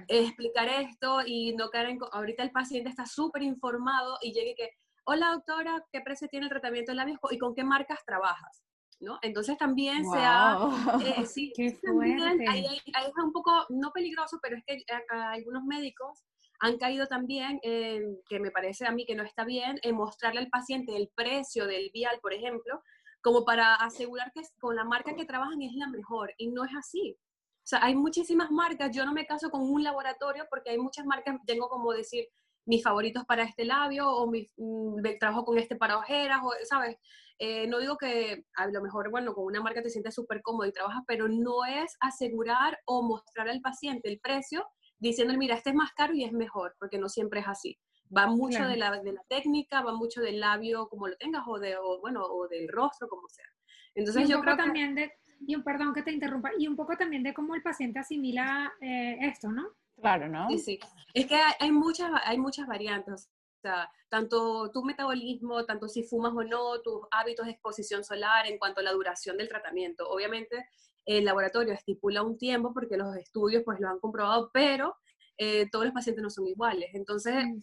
explicar 0.08 0.66
esto 0.66 1.20
y 1.26 1.54
no 1.56 1.68
caer 1.68 1.90
en... 1.90 1.98
Ahorita 2.12 2.42
el 2.42 2.52
paciente 2.52 2.88
está 2.88 3.04
súper 3.04 3.42
informado 3.42 4.16
y 4.22 4.32
llegue 4.32 4.54
que, 4.56 4.70
hola 5.04 5.32
doctora, 5.32 5.84
¿qué 5.92 6.00
precio 6.00 6.26
tiene 6.28 6.46
el 6.46 6.50
tratamiento 6.50 6.92
de 6.92 6.96
labios 6.96 7.18
y 7.30 7.36
con 7.36 7.54
qué 7.54 7.62
marcas 7.62 8.02
trabajas? 8.06 8.64
¿no? 9.00 9.18
Entonces 9.20 9.58
también 9.58 10.06
se 10.06 10.18
ha... 10.18 10.58
Eh, 11.04 11.26
sí, 11.26 11.52
ahí, 12.48 12.64
es 12.64 13.12
un 13.22 13.32
poco, 13.32 13.66
no 13.68 13.92
peligroso, 13.92 14.38
pero 14.40 14.56
es 14.56 14.64
que 14.64 14.82
algunos 15.10 15.64
médicos 15.64 16.24
han 16.60 16.78
caído 16.78 17.06
también, 17.06 17.60
que 17.62 18.40
me 18.40 18.50
parece 18.50 18.86
a 18.86 18.92
mí 18.92 19.06
que 19.06 19.14
no 19.14 19.22
está 19.22 19.44
bien, 19.44 19.78
en 19.82 19.94
mostrarle 19.94 20.40
al 20.40 20.48
paciente 20.48 20.96
el 20.96 21.10
precio 21.14 21.66
del 21.66 21.90
vial, 21.92 22.18
por 22.20 22.32
ejemplo, 22.32 22.82
como 23.20 23.44
para 23.44 23.74
asegurar 23.74 24.32
que 24.32 24.42
con 24.60 24.76
la 24.76 24.84
marca 24.84 25.14
que 25.14 25.24
trabajan 25.24 25.60
es 25.62 25.72
la 25.74 25.88
mejor. 25.88 26.32
Y 26.38 26.48
no 26.48 26.64
es 26.64 26.72
así. 26.76 27.16
O 27.58 27.66
sea, 27.68 27.84
hay 27.84 27.94
muchísimas 27.94 28.50
marcas. 28.50 28.90
Yo 28.96 29.04
no 29.04 29.12
me 29.12 29.26
caso 29.26 29.50
con 29.50 29.62
un 29.62 29.84
laboratorio 29.84 30.46
porque 30.48 30.70
hay 30.70 30.78
muchas 30.78 31.04
marcas, 31.04 31.36
tengo 31.46 31.68
como 31.68 31.92
decir 31.92 32.26
mis 32.64 32.82
favoritos 32.82 33.24
para 33.24 33.44
este 33.44 33.64
labio 33.64 34.08
o 34.10 34.30
mi, 34.30 34.46
mm, 34.56 35.02
trabajo 35.18 35.44
con 35.44 35.58
este 35.58 35.76
para 35.76 35.98
ojeras, 35.98 36.40
o, 36.44 36.52
¿sabes? 36.64 36.96
Eh, 37.38 37.66
no 37.66 37.78
digo 37.78 37.96
que 37.96 38.44
a 38.56 38.66
lo 38.66 38.82
mejor, 38.82 39.10
bueno, 39.10 39.32
con 39.32 39.44
una 39.44 39.62
marca 39.62 39.82
te 39.82 39.90
sientes 39.90 40.14
súper 40.14 40.42
cómodo 40.42 40.66
y 40.66 40.72
trabajas, 40.72 41.02
pero 41.06 41.28
no 41.28 41.64
es 41.64 41.96
asegurar 42.00 42.78
o 42.84 43.02
mostrar 43.02 43.48
al 43.48 43.60
paciente 43.60 44.08
el 44.08 44.20
precio 44.20 44.66
diciéndole, 44.98 45.38
mira, 45.38 45.54
este 45.54 45.70
es 45.70 45.76
más 45.76 45.92
caro 45.92 46.14
y 46.14 46.24
es 46.24 46.32
mejor, 46.32 46.76
porque 46.78 46.98
no 46.98 47.08
siempre 47.08 47.40
es 47.40 47.48
así. 47.48 47.78
Va 48.16 48.26
mucho 48.26 48.66
de, 48.66 48.76
la, 48.76 49.00
de, 49.00 49.12
la, 49.12 49.22
técnica, 49.28 49.82
va 49.82 49.92
mucho 49.92 50.20
del 50.20 50.40
labio 50.40 50.88
como 50.88 51.08
lo 51.08 51.16
tengas, 51.16 51.44
o, 51.46 51.58
de, 51.58 51.76
bueno, 52.00 52.24
o 52.24 52.48
del 52.48 52.68
rostro, 52.68 53.08
como 53.08 53.28
sea. 53.28 53.44
Entonces 53.94 54.28
yo 54.28 54.40
creo 54.40 54.56
también 54.56 54.94
de, 54.94 55.12
y 55.46 55.54
un 55.54 55.62
perdón 55.62 55.92
que 55.92 56.02
te 56.02 56.12
interrumpa, 56.12 56.50
y 56.58 56.68
un 56.68 56.76
poco 56.76 56.96
también 56.96 57.22
de 57.22 57.34
cómo 57.34 57.54
el 57.54 57.62
paciente 57.62 57.98
asimila 57.98 58.72
eh, 58.80 59.18
esto, 59.20 59.50
¿no? 59.50 59.68
Claro, 60.00 60.28
¿no? 60.28 60.48
Sí, 60.50 60.58
sí. 60.58 60.78
Es 61.12 61.26
que 61.26 61.36
hay, 61.58 61.72
muchas, 61.72 62.10
hay 62.24 62.38
muchas 62.38 62.66
variantes. 62.66 63.28
O 63.58 63.60
sea, 63.60 63.90
tanto 64.08 64.70
tu 64.70 64.84
metabolismo, 64.84 65.64
tanto 65.64 65.88
si 65.88 66.04
fumas 66.04 66.32
o 66.32 66.44
no, 66.44 66.80
tus 66.80 67.02
hábitos 67.10 67.46
de 67.46 67.52
exposición 67.52 68.04
solar 68.04 68.46
en 68.46 68.58
cuanto 68.58 68.80
a 68.80 68.84
la 68.84 68.92
duración 68.92 69.36
del 69.36 69.48
tratamiento. 69.48 70.08
Obviamente, 70.08 70.68
el 71.08 71.24
laboratorio 71.24 71.74
estipula 71.74 72.22
un 72.22 72.38
tiempo 72.38 72.72
porque 72.74 72.96
los 72.96 73.16
estudios 73.16 73.62
pues 73.64 73.80
lo 73.80 73.88
han 73.88 73.98
comprobado, 74.00 74.50
pero 74.52 74.94
eh, 75.40 75.68
todos 75.70 75.84
los 75.86 75.94
pacientes 75.94 76.22
no 76.22 76.30
son 76.30 76.46
iguales. 76.48 76.90
Entonces, 76.94 77.34
Mm. 77.36 77.62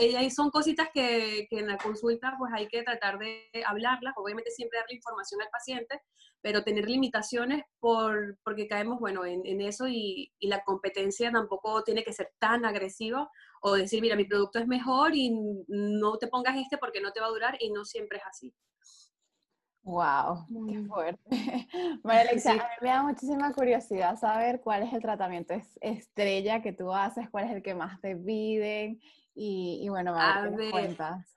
eh, 0.00 0.16
ahí 0.16 0.30
son 0.30 0.50
cositas 0.50 0.88
que, 0.92 1.46
que 1.50 1.58
en 1.60 1.68
la 1.68 1.78
consulta 1.78 2.34
pues 2.38 2.52
hay 2.54 2.68
que 2.68 2.82
tratar 2.82 3.18
de 3.18 3.50
hablarlas, 3.66 4.14
obviamente 4.16 4.50
siempre 4.50 4.78
darle 4.80 4.96
información 4.96 5.40
al 5.42 5.48
paciente, 5.50 6.00
pero 6.42 6.64
tener 6.64 6.88
limitaciones 6.90 7.64
por, 7.80 8.38
porque 8.44 8.66
caemos, 8.66 8.98
bueno, 9.00 9.24
en, 9.24 9.42
en 9.46 9.60
eso 9.60 9.86
y, 9.88 10.32
y 10.40 10.48
la 10.48 10.64
competencia 10.64 11.30
tampoco 11.30 11.84
tiene 11.84 12.02
que 12.04 12.12
ser 12.12 12.32
tan 12.40 12.64
agresiva 12.64 13.30
o 13.62 13.74
decir, 13.76 14.00
mira, 14.02 14.16
mi 14.16 14.24
producto 14.24 14.58
es 14.58 14.66
mejor 14.66 15.14
y 15.14 15.30
no 15.68 16.18
te 16.18 16.26
pongas 16.28 16.56
este 16.58 16.78
porque 16.78 17.00
no 17.00 17.12
te 17.12 17.20
va 17.20 17.26
a 17.26 17.30
durar 17.30 17.56
y 17.60 17.70
no 17.70 17.84
siempre 17.84 18.18
es 18.18 18.24
así. 18.28 18.52
Wow, 19.84 20.46
qué 20.46 20.54
bien. 20.70 20.86
fuerte. 20.88 21.20
María 22.04 22.20
Alexia, 22.30 22.52
Sí. 22.52 22.58
a 22.58 22.62
mí 22.62 22.74
me 22.82 22.88
da 22.88 23.02
muchísima 23.02 23.52
curiosidad 23.52 24.16
saber 24.16 24.60
cuál 24.60 24.84
es 24.84 24.92
el 24.92 25.02
tratamiento 25.02 25.54
es- 25.54 25.78
estrella 25.80 26.62
que 26.62 26.72
tú 26.72 26.92
haces, 26.92 27.28
cuál 27.30 27.46
es 27.46 27.52
el 27.52 27.62
que 27.62 27.74
más 27.74 28.00
te 28.00 28.14
piden 28.16 29.00
y, 29.34 29.80
y 29.82 29.88
bueno, 29.88 30.14
a 30.14 30.34
A 30.44 30.48
ver 30.50 30.70
cuentas. 30.70 31.36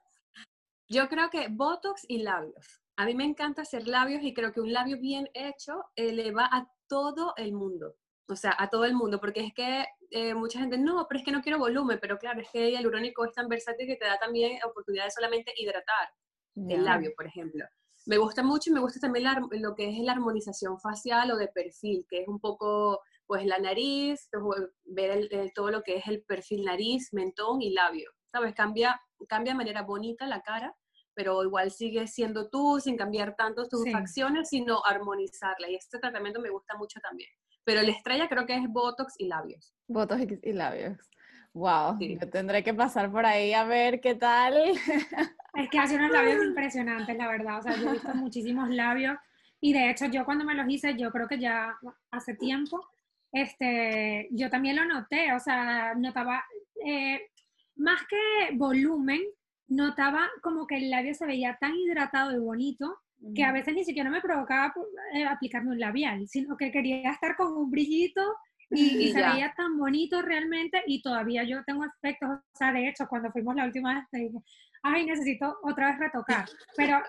Yo 0.88 1.08
creo 1.08 1.28
que 1.30 1.48
Botox 1.48 2.04
y 2.08 2.18
labios. 2.22 2.80
A 2.96 3.04
mí 3.04 3.14
me 3.14 3.24
encanta 3.24 3.62
hacer 3.62 3.88
labios 3.88 4.22
y 4.22 4.32
creo 4.32 4.52
que 4.52 4.60
un 4.60 4.72
labio 4.72 4.98
bien 5.00 5.28
hecho 5.34 5.84
eh, 5.96 6.12
le 6.12 6.30
va 6.30 6.48
a 6.50 6.70
todo 6.88 7.34
el 7.36 7.52
mundo. 7.52 7.96
O 8.28 8.36
sea, 8.36 8.54
a 8.58 8.70
todo 8.70 8.84
el 8.84 8.94
mundo, 8.94 9.20
porque 9.20 9.40
es 9.40 9.52
que 9.54 9.84
eh, 10.10 10.34
mucha 10.34 10.60
gente, 10.60 10.78
no, 10.78 11.06
pero 11.08 11.18
es 11.18 11.24
que 11.24 11.32
no 11.32 11.42
quiero 11.42 11.58
volumen, 11.58 11.98
pero 12.00 12.18
claro, 12.18 12.40
es 12.40 12.48
que 12.50 12.68
el 12.68 12.72
hialurónico 12.74 13.24
es 13.24 13.32
tan 13.32 13.48
versátil 13.48 13.86
que 13.86 13.96
te 13.96 14.04
da 14.06 14.18
también 14.18 14.58
oportunidad 14.64 15.04
de 15.04 15.10
solamente 15.10 15.52
hidratar 15.56 16.08
el 16.56 16.84
labio, 16.84 17.10
por 17.16 17.26
ejemplo. 17.26 17.64
Me 18.06 18.18
gusta 18.18 18.42
mucho 18.42 18.70
y 18.70 18.72
me 18.72 18.80
gusta 18.80 19.00
también 19.00 19.24
la 19.24 19.42
lo 19.50 19.74
que 19.74 19.90
es 19.90 19.98
la 19.98 20.12
armonización 20.12 20.78
facial 20.80 21.30
o 21.32 21.36
de 21.36 21.48
perfil, 21.48 22.06
que 22.08 22.20
es 22.22 22.28
un 22.28 22.38
poco, 22.38 23.00
pues, 23.26 23.44
la 23.44 23.58
nariz, 23.58 24.28
pues, 24.30 24.62
ver 24.84 25.10
el- 25.10 25.28
el- 25.32 25.52
todo 25.52 25.70
lo 25.72 25.82
que 25.82 25.96
es 25.96 26.06
el 26.06 26.22
perfil 26.22 26.64
nariz, 26.64 27.12
mentón 27.12 27.60
y 27.62 27.70
labio. 27.70 28.10
¿Sabes? 28.32 28.54
Cambia, 28.54 29.00
cambia 29.28 29.52
de 29.54 29.56
manera 29.58 29.82
bonita 29.82 30.26
la 30.26 30.40
cara, 30.42 30.74
pero 31.14 31.42
igual 31.42 31.70
sigue 31.72 32.06
siendo 32.06 32.48
tú, 32.48 32.78
sin 32.80 32.96
cambiar 32.96 33.34
tanto 33.34 33.66
tus 33.66 33.82
Sí. 33.82 33.90
facciones, 33.90 34.50
sino 34.50 34.84
armonizarla. 34.84 35.68
Y 35.70 35.74
este 35.74 35.98
tratamiento 35.98 36.40
me 36.40 36.50
gusta 36.50 36.76
mucho 36.76 37.00
también. 37.00 37.30
Pero 37.64 37.82
la 37.82 37.90
estrella 37.90 38.28
creo 38.28 38.46
que 38.46 38.54
es 38.54 38.62
Botox 38.68 39.14
y 39.18 39.26
labios. 39.26 39.74
Botox 39.88 40.20
y 40.42 40.52
labios. 40.52 40.98
Wow, 41.56 41.96
Sí. 41.98 42.18
yo 42.20 42.28
tendré 42.28 42.62
que 42.62 42.74
pasar 42.74 43.10
por 43.10 43.24
ahí 43.24 43.54
a 43.54 43.64
ver 43.64 44.00
qué 44.02 44.14
tal. 44.14 44.54
Es 45.54 45.70
que 45.70 45.78
hace 45.78 45.96
unos 45.96 46.10
labios 46.10 46.44
impresionantes, 46.44 47.16
la 47.16 47.28
verdad. 47.28 47.60
O 47.60 47.62
sea, 47.62 47.74
yo 47.76 47.88
he 47.88 47.92
visto 47.92 48.14
muchísimos 48.14 48.68
labios 48.68 49.16
y 49.58 49.72
de 49.72 49.88
hecho 49.88 50.04
yo 50.04 50.26
cuando 50.26 50.44
me 50.44 50.52
los 50.54 50.68
hice, 50.68 50.98
yo 50.98 51.10
creo 51.10 51.26
que 51.26 51.38
ya 51.38 51.74
hace 52.10 52.34
tiempo, 52.34 52.86
este, 53.32 54.28
yo 54.32 54.50
también 54.50 54.76
lo 54.76 54.84
noté. 54.84 55.32
O 55.32 55.40
sea, 55.40 55.94
notaba, 55.94 56.44
eh, 56.84 57.22
más 57.76 58.02
que 58.06 58.54
volumen, 58.54 59.22
notaba 59.68 60.28
como 60.42 60.66
que 60.66 60.76
el 60.76 60.90
labio 60.90 61.14
se 61.14 61.24
veía 61.24 61.56
tan 61.58 61.74
hidratado 61.74 62.36
y 62.36 62.38
bonito 62.38 62.98
que 63.34 63.42
a 63.44 63.50
veces 63.52 63.74
ni 63.74 63.82
siquiera 63.82 64.10
me 64.10 64.20
provocaba 64.20 64.74
eh, 65.14 65.24
aplicarme 65.24 65.70
un 65.70 65.80
labial, 65.80 66.28
sino 66.28 66.54
que 66.58 66.70
quería 66.70 67.10
estar 67.10 67.34
con 67.34 67.56
un 67.56 67.70
brillito 67.70 68.20
y, 68.70 69.04
y 69.04 69.12
se 69.12 69.22
veía 69.22 69.52
tan 69.56 69.78
bonito 69.78 70.22
realmente 70.22 70.82
y 70.86 71.02
todavía 71.02 71.44
yo 71.44 71.62
tengo 71.64 71.84
efectos, 71.84 72.28
o 72.30 72.56
sea, 72.56 72.72
de 72.72 72.88
hecho, 72.88 73.06
cuando 73.08 73.30
fuimos 73.30 73.54
la 73.54 73.64
última 73.64 73.94
vez 73.94 74.04
te 74.10 74.18
dije, 74.18 74.38
ay, 74.82 75.06
necesito 75.06 75.58
otra 75.62 75.90
vez 75.90 75.98
retocar, 75.98 76.44
pero 76.76 77.00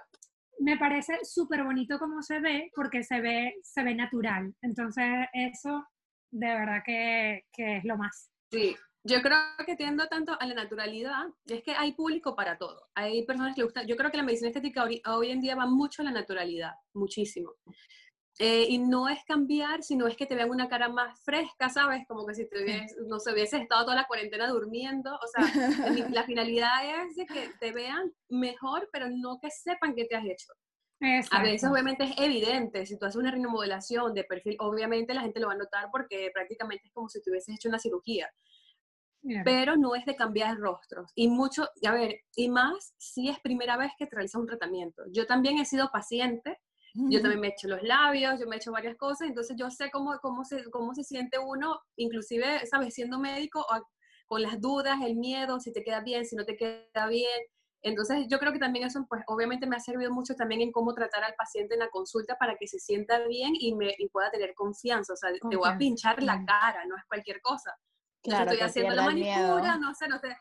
me 0.60 0.78
parece 0.78 1.20
súper 1.24 1.64
bonito 1.64 2.00
como 2.00 2.22
se 2.22 2.40
ve 2.40 2.72
porque 2.76 3.04
se 3.04 3.22
ve, 3.22 3.56
se 3.64 3.84
ve 3.84 3.96
natural, 3.96 4.54
entonces 4.62 5.06
eso 5.34 5.88
de 6.32 6.48
verdad 6.48 6.82
que, 6.86 7.46
que 7.54 7.78
es 7.78 7.86
lo 7.86 7.98
más. 7.98 8.30
Sí, 8.52 8.76
yo 9.04 9.22
creo 9.22 9.38
que 9.66 9.76
tiendo 9.76 10.08
tanto 10.08 10.38
a 10.40 10.46
la 10.46 10.54
naturalidad, 10.54 11.28
es 11.46 11.64
que 11.64 11.72
hay 11.72 11.94
público 11.94 12.36
para 12.36 12.58
todo. 12.58 12.90
Hay 12.94 13.26
personas 13.26 13.56
que 13.56 13.62
le 13.62 13.66
gusta, 13.66 13.84
yo 13.84 13.96
creo 13.96 14.12
que 14.12 14.18
la 14.18 14.24
medicina 14.24 14.50
estética 14.50 14.84
hoy, 14.84 15.02
hoy 15.06 15.32
en 15.32 15.40
día 15.40 15.56
va 15.56 15.66
mucho 15.66 16.02
a 16.02 16.06
la 16.06 16.12
naturalidad, 16.12 16.74
muchísimo. 16.94 17.54
Eh, 18.40 18.66
y 18.70 18.78
no 18.78 19.10
es 19.10 19.24
cambiar, 19.26 19.82
sino 19.82 20.06
es 20.08 20.16
que 20.16 20.28
te 20.28 20.36
vean 20.36 20.52
una 20.52 20.70
cara 20.70 20.90
más 20.90 21.20
fresca, 21.24 21.70
¿sabes? 21.70 22.06
Como 22.08 22.26
que 22.28 22.36
si 22.36 22.48
te 22.48 22.58
hubies- 22.64 22.96
no 23.08 23.20
se 23.20 23.34
hubiese 23.34 23.58
estado 23.58 23.86
toda 23.86 23.96
la 23.96 24.06
cuarentena 24.08 24.48
durmiendo. 24.48 25.16
O 25.16 25.28
sea, 25.28 25.44
la, 26.12 26.24
finalidad 26.26 27.08
es 27.08 27.16
de 27.16 27.26
que 27.26 27.50
te 27.60 27.72
vean 27.72 28.14
mejor, 28.30 28.90
pero 28.92 29.10
no 29.10 29.40
que 29.42 29.50
sepan 29.50 29.96
qué 29.96 30.06
te 30.06 30.16
has 30.16 30.26
hecho. 30.26 30.54
A 31.00 31.18
Exacto. 31.18 31.44
veces 31.44 31.70
obviamente 31.70 32.04
es 32.06 32.14
evidente, 32.18 32.86
si 32.86 32.98
tú 32.98 33.06
haces 33.06 33.18
una 33.18 33.32
remodelación 33.32 34.14
de 34.14 34.24
perfil, 34.24 34.56
obviamente 34.60 35.14
la 35.14 35.22
gente 35.22 35.40
lo 35.40 35.48
va 35.48 35.54
a 35.54 35.58
notar 35.58 35.90
porque 35.92 36.30
prácticamente 36.34 36.88
es 36.88 36.94
como 36.94 37.10
si 37.10 37.22
te 37.22 37.30
hubieses 37.32 37.56
hecho 37.56 37.70
una 37.70 37.80
cirugía 37.80 38.30
Claro. 39.22 39.44
pero 39.44 39.76
no 39.76 39.96
es 39.96 40.06
de 40.06 40.16
cambiar 40.16 40.58
rostros. 40.58 41.12
Y 41.16 41.28
mucho, 41.28 41.68
a 41.86 41.92
ver, 41.92 42.22
y 42.36 42.50
más 42.50 42.94
si 42.98 43.30
es 43.30 43.40
primera 43.40 43.76
vez 43.78 43.92
que 43.98 44.06
te 44.08 44.16
realizas 44.16 44.40
un 44.40 44.48
tratamiento. 44.48 45.04
Yo 45.12 45.26
también 45.26 45.58
he 45.60 45.66
sido 45.66 45.90
paciente, 45.92 46.60
yo 47.10 47.22
también 47.22 47.40
me 47.42 47.48
he 47.48 47.52
hecho 47.52 47.68
los 47.68 47.82
labios, 47.84 48.40
yo 48.40 48.48
me 48.48 48.56
he 48.56 48.60
hecho 48.60 48.72
varias 48.72 48.96
cosas, 48.98 49.28
entonces 49.28 49.56
yo 49.58 49.70
sé 49.70 49.90
cómo, 49.92 50.18
cómo, 50.22 50.44
se, 50.46 50.64
cómo 50.72 50.94
se 50.94 51.04
siente 51.04 51.38
uno, 51.40 51.80
inclusive, 51.96 52.66
¿sabes? 52.66 52.94
Siendo 52.94 53.20
médico, 53.20 53.66
a- 53.72 53.82
con 54.28 54.42
las 54.42 54.60
dudas, 54.60 55.00
el 55.06 55.16
miedo, 55.16 55.60
si 55.60 55.72
te 55.72 55.84
queda 55.84 56.02
bien, 56.02 56.26
si 56.26 56.36
no 56.36 56.44
te 56.46 56.58
queda 56.58 57.08
bien. 57.08 57.40
Entonces 57.82 58.26
yo 58.30 58.40
creo 58.40 58.52
que 58.52 58.60
también 58.60 58.86
eso, 58.86 59.06
pues 59.08 59.24
obviamente 59.28 59.68
me 59.68 59.76
ha 59.78 59.80
servido 59.80 60.12
mucho 60.12 60.34
también 60.36 60.62
en 60.62 60.72
cómo 60.72 60.94
tratar 60.94 61.24
al 61.24 61.36
paciente 61.36 61.76
en 61.76 61.80
la 61.82 61.90
consulta 61.90 62.36
para 62.38 62.56
que 62.58 62.68
se 62.68 62.80
sienta 62.80 63.20
bien 63.28 63.54
y, 63.58 63.74
me, 63.76 63.94
y 63.98 64.10
pueda 64.10 64.30
tener 64.32 64.54
confianza. 64.56 65.14
O 65.14 65.16
sea, 65.16 65.30
te 65.32 65.40
voy 65.40 65.52
a 65.56 65.60
Confianza, 65.60 65.78
pinchar 65.78 66.24
la 66.24 66.44
cara, 66.46 66.86
no 66.86 66.98
es 66.98 67.04
cualquier 67.08 67.40
cosa. 67.42 67.72
Claro, 68.24 68.52
estoy 68.52 68.68
haciendo 68.68 68.96
la 68.96 69.08
el 69.08 69.14
miedo. 69.16 69.48
manicura, 69.48 69.78
no 69.78 69.94
sé, 69.96 70.08
no 70.10 70.18
sé. 70.20 70.36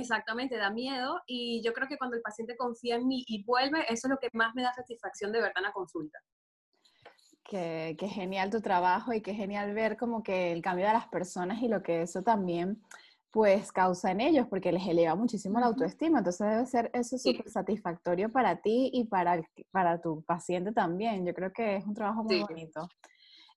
Exactamente, 0.00 0.56
da 0.56 0.70
miedo 0.70 1.20
y 1.26 1.62
yo 1.64 1.72
creo 1.72 1.88
que 1.88 1.98
cuando 1.98 2.16
el 2.16 2.22
paciente 2.22 2.56
confía 2.56 2.96
en 2.96 3.06
mí 3.06 3.24
y 3.26 3.44
vuelve, 3.44 3.80
eso 3.88 4.06
es 4.06 4.10
lo 4.10 4.18
que 4.18 4.28
más 4.32 4.54
me 4.54 4.62
da 4.62 4.72
satisfacción 4.72 5.32
de 5.32 5.40
verdad 5.40 5.58
en 5.58 5.62
la 5.64 5.72
consulta. 5.72 6.18
Qué, 7.44 7.96
qué 7.98 8.08
genial 8.08 8.50
tu 8.50 8.60
trabajo 8.60 9.12
y 9.12 9.22
qué 9.22 9.34
genial 9.34 9.72
ver 9.74 9.96
como 9.96 10.22
que 10.22 10.52
el 10.52 10.60
cambio 10.60 10.86
de 10.86 10.92
las 10.92 11.08
personas 11.08 11.62
y 11.62 11.68
lo 11.68 11.82
que 11.82 12.02
eso 12.02 12.22
también 12.22 12.82
pues 13.30 13.72
causa 13.72 14.10
en 14.10 14.20
ellos 14.22 14.46
porque 14.48 14.72
les 14.72 14.86
eleva 14.86 15.14
muchísimo 15.14 15.60
la 15.60 15.66
autoestima. 15.66 16.18
Entonces 16.18 16.46
debe 16.48 16.66
ser 16.66 16.90
eso 16.94 17.18
Sí. 17.18 17.34
súper 17.34 17.50
satisfactorio 17.50 18.30
para 18.32 18.60
ti 18.62 18.90
y 18.92 19.04
para, 19.04 19.42
para 19.70 20.00
tu 20.00 20.22
paciente 20.22 20.72
también. 20.72 21.26
Yo 21.26 21.34
creo 21.34 21.52
que 21.52 21.76
es 21.76 21.84
un 21.86 21.94
trabajo 21.94 22.22
muy 22.24 22.36
Sí. 22.36 22.42
bonito. 22.48 22.88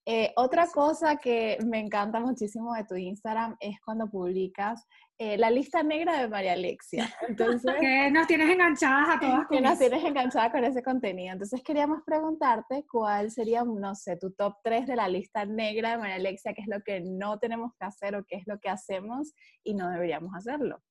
Eh, 0.06 0.34
otra 0.36 0.68
cosa 0.68 1.18
que 1.18 1.60
me 1.66 1.80
encanta 1.80 2.20
muchísimo 2.20 2.74
de 2.74 2.86
tu 2.86 2.96
Instagram 2.96 3.56
es 3.60 3.80
cuando 3.82 4.10
publicas 4.10 4.88
eh, 5.20 5.38
la 5.38 5.52
lista 5.52 5.84
negra 5.84 6.20
de 6.20 6.28
María 6.28 6.54
Alexia. 6.54 7.08
Entonces, 7.28 7.76
Que 7.80 8.10
nos 8.10 8.26
tienes 8.26 8.50
enganchadas 8.50 9.10
a 9.10 9.20
todas 9.20 9.48
que 9.48 9.56
con 9.58 9.64
nos 9.64 9.78
tienes 9.78 10.04
enganchada 10.04 10.52
con 10.52 10.64
ese 10.64 10.82
contenido. 10.82 11.34
Entonces 11.34 11.62
queríamos 11.64 12.02
preguntarte 12.04 12.84
cuál 12.92 13.30
sería, 13.30 13.64
no 13.64 13.94
sé, 13.94 14.18
tu 14.18 14.32
top 14.32 14.56
3 14.64 14.88
de 14.88 14.96
la 14.96 15.08
lista 15.08 15.46
negra 15.46 15.92
de 15.92 15.98
María 16.00 16.16
Alexia, 16.16 16.54
qué 16.56 16.62
es 16.62 16.68
lo 16.68 16.82
que 16.82 17.02
no 17.02 17.38
tenemos 17.38 17.72
que 17.78 17.86
hacer 17.86 18.16
o 18.16 18.26
qué 18.26 18.38
es 18.38 18.48
lo 18.48 18.60
que 18.60 18.70
hacemos 18.70 19.34
y 19.64 19.76
no 19.76 19.88
deberíamos 19.90 20.34
hacerlo. 20.34 20.82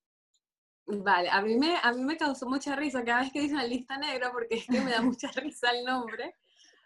Vale, 0.86 1.28
a 1.30 1.42
mí, 1.42 1.56
me, 1.56 1.76
a 1.82 1.92
mí 1.92 2.02
me 2.02 2.16
causó 2.16 2.48
mucha 2.48 2.76
risa 2.76 3.04
cada 3.04 3.22
vez 3.22 3.32
que 3.32 3.40
dicen 3.40 3.56
la 3.56 3.64
lista 3.64 3.96
negra 3.98 4.30
porque 4.32 4.56
es 4.56 4.66
que 4.66 4.80
me 4.80 4.92
da 4.92 5.02
mucha 5.02 5.32
risa 5.32 5.70
el 5.70 5.84
nombre. 5.84 6.36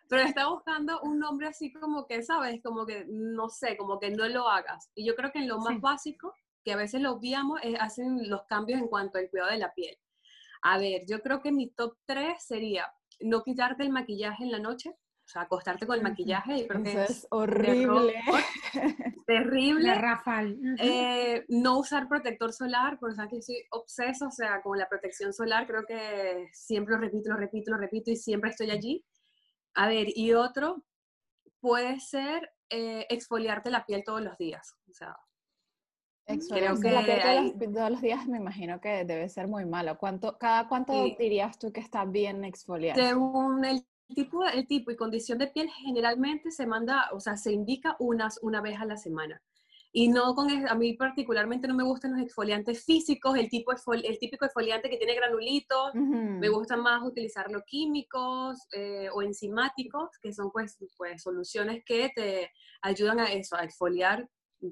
Pero 0.09 0.23
estaba 0.23 0.51
buscando 0.53 1.01
un 1.03 1.19
nombre 1.19 1.47
así 1.49 1.73
como 1.73 2.07
que, 2.07 2.23
¿sabes? 2.23 2.61
Como 2.63 2.85
que, 2.87 3.07
no 3.09 3.49
sé, 3.49 3.77
como 3.77 3.99
que 3.99 4.11
no 4.11 4.29
lo 4.29 4.49
hagas. 4.49 4.91
Y 4.95 5.07
yo 5.07 5.15
creo 5.17 5.33
que 5.33 5.39
en 5.41 5.49
lo 5.49 5.59
más 5.59 5.75
Sí. 5.75 5.81
básico, 5.81 6.35
que 6.65 6.73
a 6.73 6.77
veces 6.77 7.01
lo 7.01 7.13
obviamos, 7.13 7.61
es 7.63 7.75
hacen 7.81 8.29
los 8.29 8.43
cambios 8.45 8.81
en 8.81 8.89
cuanto 8.89 9.19
al 9.19 9.29
cuidado 9.31 9.51
de 9.51 9.59
la 9.59 9.73
piel. 9.75 9.97
A 10.63 10.79
ver, 10.79 11.03
yo 11.07 11.21
creo 11.21 11.41
que 11.43 11.53
mi 11.53 11.71
top 11.71 11.97
3 12.07 12.43
sería 12.43 12.87
no 13.21 13.43
quitarte 13.43 13.83
el 13.83 13.91
maquillaje 13.91 14.45
en 14.45 14.51
la 14.53 14.59
noche, 14.59 14.91
o 14.91 15.29
sea, 15.29 15.43
acostarte 15.43 15.87
con 15.87 15.97
el 15.97 16.03
maquillaje, 16.03 16.59
y 16.59 16.67
creo 16.69 16.83
Eso 16.83 16.93
que 16.99 17.05
es 17.05 17.11
es 17.11 17.27
horrible. 17.31 18.15
terrible. 19.27 19.95
Rafal. 19.95 20.59
Eh, 20.79 21.45
no 21.49 21.79
usar 21.79 22.09
protector 22.09 22.53
solar, 22.53 22.99
porque 22.99 23.17
sabes 23.17 23.31
que 23.33 23.43
soy 23.43 23.57
obsesa, 23.71 24.27
o 24.27 24.31
sea, 24.31 24.61
con 24.63 24.79
la 24.79 24.89
protección 24.89 25.33
solar, 25.33 25.67
creo 25.67 25.85
que 25.87 26.49
siempre 26.53 26.95
lo 26.95 27.01
repito, 27.01 27.31
lo 27.31 27.37
repito, 27.37 27.71
lo 27.71 27.79
repito 27.79 28.11
y 28.11 28.17
siempre 28.17 28.51
estoy 28.51 28.71
allí. 28.71 29.05
A 29.75 29.89
ver, 29.89 30.09
y 30.15 30.33
otro 30.33 30.85
puede 31.61 32.01
ser 32.01 32.51
eh, 32.71 33.07
exfoliarte 33.11 33.71
la 33.71 33.85
piel 33.87 34.03
todos 34.05 34.23
los 34.23 34.37
días. 34.39 34.75
O 34.91 34.93
sea, 34.93 35.17
Exfoliarse 36.27 36.83
que 36.83 36.91
la 36.93 37.05
piel 37.05 37.21
todos 37.21 37.31
hay- 37.37 37.53
los, 37.59 37.75
todos 37.75 37.91
los 37.91 38.01
días 38.01 38.27
me 38.27 38.39
imagino 38.39 38.81
que 38.81 39.05
debe 39.05 39.29
ser 39.29 39.47
muy 39.47 39.67
malo. 39.67 39.99
¿Cuánto, 39.99 40.39
¿Cada 40.39 40.67
cuánto 40.69 40.93
Sí. 40.93 41.17
dirías 41.19 41.59
tú 41.59 41.71
que 41.73 41.81
está 41.81 42.05
bien 42.07 42.45
exfoliar? 42.45 42.97
según 42.97 43.65
el 43.65 43.87
tipo, 44.15 44.45
el 44.45 44.67
tipo 44.67 44.91
y 44.91 44.97
condición 44.97 45.39
de 45.39 45.49
piel, 45.49 45.69
generalmente 45.71 46.51
se 46.51 46.67
manda, 46.67 47.11
o 47.13 47.21
sea, 47.21 47.37
se 47.37 47.53
indica 47.53 47.97
unas, 47.99 48.39
una 48.43 48.61
vez 48.63 48.81
a 48.81 48.85
la 48.87 48.97
semana. 48.97 49.43
Y 49.97 50.09
no 50.09 50.35
con, 50.35 50.51
a 50.67 50.75
mí 50.75 50.95
particularmente 50.95 51.69
no 51.69 51.75
me 51.75 51.85
gustan 51.85 52.15
los 52.15 52.21
exfoliantes 52.21 52.85
físicos, 52.85 53.39
el, 53.39 53.49
tipo 53.49 53.71
exfol- 53.71 54.03
el 54.05 54.19
típico 54.19 54.45
exfoliante 54.45 54.91
que 54.91 54.97
tiene 54.97 55.15
granulitos, 55.15 55.95
Me 56.41 56.49
gusta 56.49 56.77
más 56.77 57.05
utilizar 57.05 57.49
los 57.49 57.63
químicos 57.63 58.59
eh, 58.73 59.09
o 59.15 59.23
enzimáticos, 59.23 60.11
que 60.21 60.33
son 60.33 60.51
pues, 60.51 60.77
pues 60.97 61.23
soluciones 61.23 61.85
que 61.87 62.11
te 62.13 62.51
ayudan 62.83 63.21
a 63.21 63.33
eso, 63.33 63.55
a 63.57 63.63
exfoliar 63.63 64.29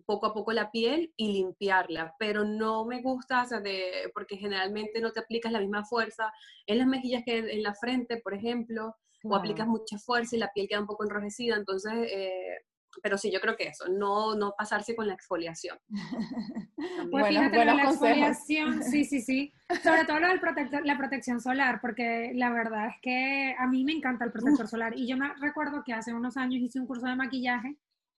poco 0.07 0.27
a 0.27 0.35
poco 0.35 0.53
la 0.53 0.73
piel 0.73 1.13
y 1.17 1.35
limpiarla, 1.35 2.17
pero 2.19 2.45
no 2.45 2.85
me 2.85 3.01
gusta, 3.01 3.43
o 3.45 3.47
sea, 3.47 3.61
de, 3.61 4.11
porque 4.15 4.37
generalmente 4.37 5.01
no 5.01 5.13
te 5.13 5.21
aplicas 5.21 5.53
la 5.53 5.61
misma 5.61 5.85
fuerza 5.85 6.33
en 6.67 6.79
las 6.79 6.89
mejillas 6.89 7.23
que 7.25 7.39
en, 7.39 7.63
la 7.63 7.75
frente, 7.75 8.17
por 8.17 8.35
ejemplo, 8.35 8.97
o 9.25 9.37
aplicas 9.37 9.69
mucha 9.69 9.99
fuerza 9.99 10.35
y 10.35 10.41
la 10.41 10.51
piel 10.53 10.67
queda 10.67 10.81
un 10.81 10.87
poco 10.87 11.05
enrojecida, 11.05 11.55
entonces, 11.55 11.93
eh, 12.11 12.57
pero 13.03 13.17
sí, 13.17 13.31
yo 13.33 13.41
creo 13.41 13.57
que 13.57 13.69
eso, 13.69 13.89
no, 13.89 14.35
no 14.35 14.55
pasarse 14.57 14.95
con 14.95 15.07
la 15.07 15.15
exfoliación. 15.15 15.79
pues 17.11 17.29
fíjate, 17.29 17.65
la 17.65 17.83
exfoliación, 17.83 18.83
sí, 18.83 19.05
sí, 19.05 19.21
sí, 19.21 19.53
sobre 19.83 20.05
todo 20.05 20.21
lo 20.21 20.29
del 20.29 20.41
protector, 20.41 20.85
la 20.85 20.99
protección 20.99 21.41
solar, 21.41 21.81
porque 21.81 22.33
la 22.35 22.51
verdad 22.51 22.89
es 22.89 22.97
que 23.01 23.55
a 23.59 23.67
mí 23.67 23.85
me 23.85 23.93
encanta 23.93 24.25
el 24.25 24.33
protector 24.33 24.69
solar, 24.69 24.97
y 24.97 25.07
yo 25.07 25.17
me 25.17 25.33
recuerdo 25.41 25.83
que 25.85 25.93
hace 25.93 26.13
unos 26.13 26.37
años 26.37 26.61
hice 26.61 26.81
un 26.81 26.87
curso 26.87 27.07
de 27.07 27.17
maquillaje, 27.17 27.77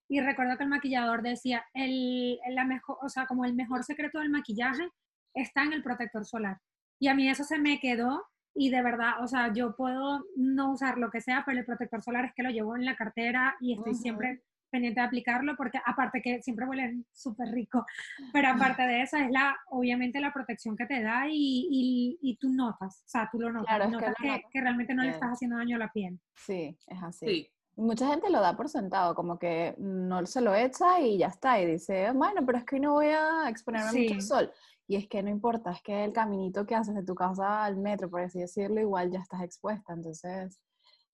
y 0.09 0.21
recuerdo 0.21 0.57
que 0.57 0.65
el 0.65 0.71
maquillador 0.71 1.23
decía, 1.23 1.65
el, 1.73 2.39
la 2.51 2.65
mejor, 2.65 2.99
o 3.03 3.09
sea, 3.09 3.27
como 3.27 3.45
el 3.45 3.55
mejor 3.55 3.85
secreto 3.85 4.19
del 4.19 4.31
maquillaje 4.31 4.89
está 5.35 5.63
en 5.63 5.73
el 5.73 5.83
protector 5.83 6.25
solar. 6.25 6.61
Y 6.99 7.09
a 7.09 7.15
mí 7.15 7.29
eso 7.29 7.45
se 7.45 7.59
me 7.59 7.81
quedó 7.81 8.25
y 8.55 8.71
de 8.71 8.83
verdad, 8.83 9.23
o 9.23 9.27
sea, 9.27 9.53
yo 9.53 9.75
puedo 9.75 10.25
no 10.37 10.73
usar 10.73 10.99
lo 10.99 11.11
que 11.11 11.21
sea, 11.21 11.43
pero 11.45 11.59
el 11.59 11.65
protector 11.65 12.03
solar 12.03 12.25
es 12.27 12.33
que 12.35 12.45
lo 12.45 12.51
llevo 12.51 12.77
en 12.77 12.85
la 12.85 12.97
cartera 12.97 13.57
y 13.61 13.75
estoy 13.75 13.95
siempre 13.95 14.43
pendiente 14.75 15.01
de 15.01 15.07
aplicarlo 15.07 15.55
porque 15.57 15.79
aparte 15.87 16.21
que 16.21 16.43
siempre 16.43 16.67
huelen 16.67 17.07
súper 17.13 17.49
rico, 17.53 17.87
pero 18.33 18.49
aparte 18.49 18.83
de 18.83 19.03
eso 19.03 19.17
es 19.17 19.31
la, 19.31 19.57
obviamente 19.71 20.21
la 20.21 20.33
protección 20.33 20.77
que 20.77 20.87
te 20.87 21.01
da 21.01 21.29
y, 21.31 22.19
y, 22.21 22.37
tú 22.41 22.49
notas, 22.49 23.03
o 23.05 23.09
sea, 23.09 23.29
tú 23.31 23.39
lo 23.39 23.53
notas, 23.53 23.89
notas 23.89 24.17
que, 24.21 24.43
que, 24.51 24.61
realmente 24.61 24.95
no 24.95 25.05
le 25.05 25.11
estás 25.11 25.31
haciendo 25.31 25.57
daño 25.57 25.77
a 25.77 25.79
la 25.79 25.93
piel. 25.93 26.19
Sí, 26.35 26.77
es 26.89 27.03
así. 27.05 27.27
Sí. 27.27 27.51
Mucha 27.77 28.09
gente 28.09 28.31
lo 28.31 28.41
da 28.41 28.57
por 28.57 28.69
sentado, 28.69 29.15
como 29.15 29.39
que 29.39 29.77
no 29.79 30.27
se 30.27 30.41
lo 30.41 30.55
echa 30.57 31.01
y 31.01 31.19
ya 31.19 31.29
está, 31.29 31.61
y 31.61 31.67
dice, 31.67 32.11
bueno, 32.13 32.45
pero 32.45 32.59
es 32.59 32.65
que 32.65 32.81
no 32.81 32.95
voy 32.95 33.07
a 33.07 33.49
exponerme 33.49 34.03
mucho 34.03 34.15
al 34.15 34.23
sol. 34.23 34.53
Y 34.89 34.97
es 34.97 35.09
que 35.09 35.23
no 35.23 35.31
importa, 35.31 35.71
es 35.71 35.83
que 35.83 36.05
el 36.05 36.13
caminito 36.13 36.67
que 36.67 36.75
haces 36.75 36.97
de 36.97 37.05
tu 37.05 37.15
casa 37.15 37.65
al 37.65 37.77
metro, 37.77 38.11
por 38.11 38.21
así 38.21 38.41
decirlo, 38.41 38.81
igual 38.81 39.11
ya 39.13 39.21
estás 39.21 39.43
expuesta, 39.43 39.93
entonces 39.93 40.61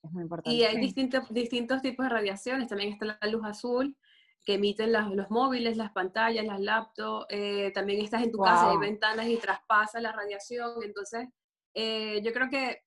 es 0.02 0.12
muy 0.12 0.22
importante. 0.22 0.56
Y 0.56 0.64
hay 0.64 0.78
distintos, 0.78 1.32
distintos 1.32 1.82
tipos 1.82 2.04
de 2.04 2.10
radiaciones, 2.10 2.68
también 2.68 2.92
está 2.92 3.04
la 3.20 3.30
luz 3.30 3.44
azul, 3.44 3.96
que 4.44 4.54
emiten 4.54 4.92
los 4.92 5.30
móviles, 5.30 5.76
las 5.76 5.92
pantallas, 5.92 6.44
las 6.44 6.60
laptops, 6.60 7.26
eh, 7.28 7.70
también 7.74 8.02
estás 8.02 8.22
en 8.22 8.32
tu 8.32 8.38
casa, 8.38 8.70
hay 8.70 8.78
ventanas 8.78 9.26
y 9.26 9.36
traspasa 9.36 10.00
la 10.00 10.12
radiación, 10.12 10.82
entonces 10.82 11.28
eh, 11.74 12.20
yo 12.24 12.32
creo 12.32 12.48
que 12.48 12.82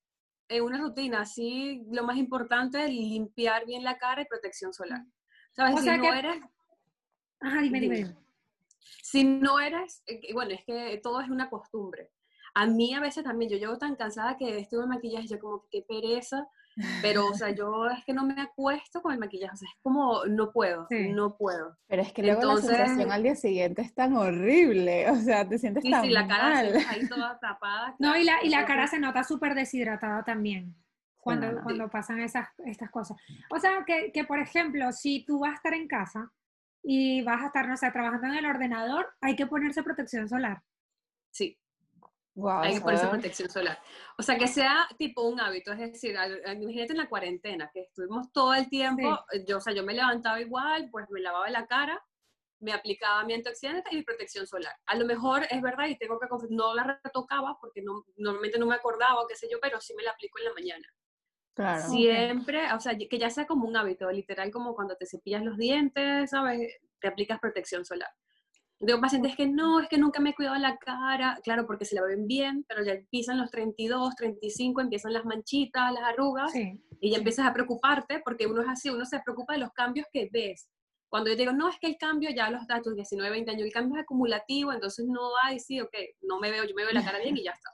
en 0.50 0.64
una 0.64 0.78
rutina, 0.80 1.26
sí, 1.26 1.84
lo 1.92 2.04
más 2.04 2.18
importante 2.18 2.84
es 2.84 2.90
limpiar 2.90 3.66
bien 3.66 3.84
la 3.84 3.98
cara 3.98 4.22
y 4.22 4.26
protección 4.26 4.74
solar. 4.74 5.04
¿Sabes? 5.56 5.82
si 5.82 5.86
no 5.86 6.14
eres... 6.14 6.42
Ajá, 7.40 7.62
dime, 7.62 7.80
dime. 7.80 8.16
Si 9.02 9.24
no 9.24 9.60
eres, 9.60 10.02
eh, 10.06 10.34
bueno, 10.34 10.52
es 10.52 10.64
que 10.66 11.00
todo 11.02 11.22
es 11.22 11.30
una 11.30 11.50
costumbre. 11.50 12.12
A 12.56 12.66
mí 12.66 12.94
a 12.94 13.00
veces 13.00 13.24
también, 13.24 13.52
yo 13.52 13.58
llego 13.58 13.78
tan 13.78 13.96
cansada 13.96 14.38
que 14.38 14.60
estuve 14.60 14.84
en 14.84 14.90
maquillaje, 14.90 15.28
yo 15.28 15.40
como 15.40 15.62
que 15.62 15.68
qué 15.80 15.86
pereza, 15.88 16.48
pero, 17.02 17.28
o 17.28 17.34
sea, 17.34 17.52
yo 17.52 17.88
es 17.90 18.04
que 18.06 18.14
no 18.14 18.26
me 18.26 18.42
acuesto 18.42 19.02
con 19.02 19.14
el 19.14 19.20
maquillaje, 19.20 19.54
o 19.54 19.58
sea, 19.58 19.70
es 19.70 19.80
como, 19.82 20.26
no 20.26 20.52
puedo, 20.52 20.88
no 20.90 21.36
puedo. 21.38 21.78
Pero 21.88 22.02
es 22.02 22.12
que 22.14 22.24
luego 22.24 22.42
Entonces, 22.42 22.72
la 22.72 22.78
sensación 22.78 23.12
al 23.12 23.24
día 23.24 23.36
siguiente 23.36 23.82
es 23.82 23.94
tan 23.94 24.16
horrible, 24.16 25.10
o 25.10 25.16
sea, 25.16 25.48
te 25.48 25.58
sientes 25.58 25.84
tan 25.84 26.04
sí, 26.04 26.10
la 26.10 26.28
cara 26.28 26.60
ahí 26.60 27.08
toda 27.08 27.40
tapada. 27.40 27.96
No, 28.00 28.18
y 28.18 28.24
la, 28.24 28.44
y 28.44 28.50
la 28.50 28.66
cara 28.66 28.88
se 28.88 29.00
nota 29.00 29.24
súper 29.24 29.56
deshidratada 29.56 30.24
también 30.24 30.76
cuando, 31.24 31.62
cuando 31.64 31.90
pasan 31.90 32.20
esas, 32.20 32.48
estas 32.66 32.92
cosas. 32.92 33.18
O 33.50 33.58
sea, 33.60 33.84
que, 33.86 34.12
que, 34.12 34.26
por 34.26 34.40
ejemplo, 34.40 34.92
si 34.92 35.26
tú 35.26 35.40
vas 35.40 35.52
a 35.52 35.56
estar 35.56 35.74
en 35.74 35.88
casa 35.88 36.32
y 36.84 37.24
vas 37.24 37.42
a 37.42 37.48
estar, 37.48 37.68
no 37.68 37.78
sé, 37.78 37.90
trabajando 37.92 38.28
en 38.28 38.36
el 38.36 38.46
ordenador, 38.46 39.08
hay 39.22 39.36
que 39.36 39.48
ponerse 39.48 39.84
protección 39.84 40.28
solar. 40.28 40.62
Sí. 41.32 41.58
Hay 42.36 42.76
que 42.76 42.82
ponerse 42.82 43.08
protección 43.08 43.50
solar. 43.50 43.80
O 44.18 44.24
sea, 44.24 44.38
que 44.38 44.48
sea 44.48 44.88
tipo 44.98 45.22
un 45.22 45.40
hábito, 45.40 45.72
es 45.72 45.80
decir, 45.80 46.16
imagínate 46.46 46.94
en 46.94 46.98
la 46.98 47.10
cuarentena, 47.10 47.70
que 47.72 47.82
estuvimos 47.82 48.32
todo 48.32 48.54
el 48.56 48.70
tiempo, 48.70 49.20
yo, 49.48 49.58
o 49.58 49.62
sea, 49.62 49.74
yo 49.74 49.84
me 49.84 49.94
levantaba 49.94 50.42
igual, 50.42 50.90
pues 50.92 51.06
me 51.10 51.22
lavaba 51.22 51.50
la 51.50 51.68
cara, 51.68 52.04
me 52.60 52.74
aplicaba 52.74 53.24
mi 53.26 53.34
antioxidante 53.34 53.90
y 53.92 53.98
mi 53.98 54.04
protección 54.04 54.48
solar. 54.48 54.74
A 54.86 54.96
lo 54.96 55.06
mejor 55.06 55.46
es 55.50 55.62
verdad 55.62 55.88
y 55.88 55.98
tengo 55.98 56.18
que 56.20 56.28
no 56.50 56.74
la 56.74 57.00
retocaba 57.04 57.58
porque 57.60 57.82
no, 57.82 58.06
normalmente 58.16 58.58
no 58.58 58.66
me 58.66 58.76
acordaba 58.76 59.22
o 59.22 59.28
qué 59.28 59.36
sé 59.36 59.48
yo, 59.52 59.60
pero 59.62 59.80
sí 59.80 59.94
me 59.96 60.04
la 60.04 60.12
aplico 60.12 60.40
en 60.40 60.46
la 60.46 60.54
mañana. 60.54 60.88
Claro. 61.56 61.84
Siempre, 61.84 62.74
o 62.74 62.80
sea, 62.80 62.98
que 62.98 63.20
ya 63.20 63.30
sea 63.30 63.46
como 63.46 63.68
un 63.68 63.78
hábito, 63.78 64.10
literal 64.12 64.50
como 64.50 64.74
cuando 64.74 64.96
te 64.96 65.06
cepillas 65.06 65.44
los 65.44 65.58
dientes, 65.58 66.32
¿sabes? 66.32 66.80
Te 67.00 67.10
aplicas 67.10 67.40
protección 67.40 67.86
solar. 67.86 68.10
Tengo 68.86 69.00
pacientes 69.02 69.36
que 69.36 69.48
no, 69.48 69.80
es 69.80 69.88
que 69.88 69.98
nunca 69.98 70.20
me 70.20 70.32
he 70.32 70.36
cuidado 70.36 70.58
la 70.58 70.78
cara, 70.78 71.40
claro, 71.44 71.66
porque 71.66 71.86
se 71.86 71.96
la 71.96 72.02
ven 72.04 72.28
bien, 72.28 72.66
pero 72.68 72.84
ya 72.84 72.94
empiezan 72.94 73.38
los 73.38 73.50
32, 73.50 74.16
35, 74.16 74.82
empiezan 74.82 75.14
las 75.14 75.26
manchitas, 75.26 75.94
las 75.94 76.04
arrugas, 76.04 76.54
y 76.56 77.12
ya 77.12 77.18
empiezas 77.18 77.46
a 77.46 77.54
preocuparte, 77.54 78.22
porque 78.24 78.48
uno 78.48 78.62
es 78.62 78.68
así, 78.68 78.90
uno 78.90 79.06
se 79.06 79.20
preocupa 79.20 79.54
de 79.54 79.60
los 79.60 79.72
cambios 79.72 80.08
que 80.12 80.30
ves. 80.32 80.68
Cuando 81.08 81.30
yo 81.30 81.36
digo, 81.36 81.54
no, 81.54 81.70
es 81.70 81.78
que 81.80 81.88
el 81.88 81.98
cambio 81.98 82.32
ya 82.36 82.50
los 82.50 82.66
datos, 82.68 82.96
19, 82.96 83.30
20 83.30 83.52
años, 83.52 83.64
el 83.66 83.72
cambio 83.72 83.98
es 83.98 84.04
acumulativo, 84.04 84.74
entonces 84.74 85.06
no 85.06 85.32
va 85.32 85.50
a 85.50 85.54
decir, 85.54 85.84
ok, 85.84 85.94
no 86.22 86.40
me 86.40 86.50
veo, 86.50 86.64
yo 86.66 86.74
me 86.76 86.84
veo 86.84 86.94
la 86.94 87.06
cara 87.06 87.20
bien 87.20 87.38
y 87.38 87.44
ya 87.44 87.52
está. 87.52 87.70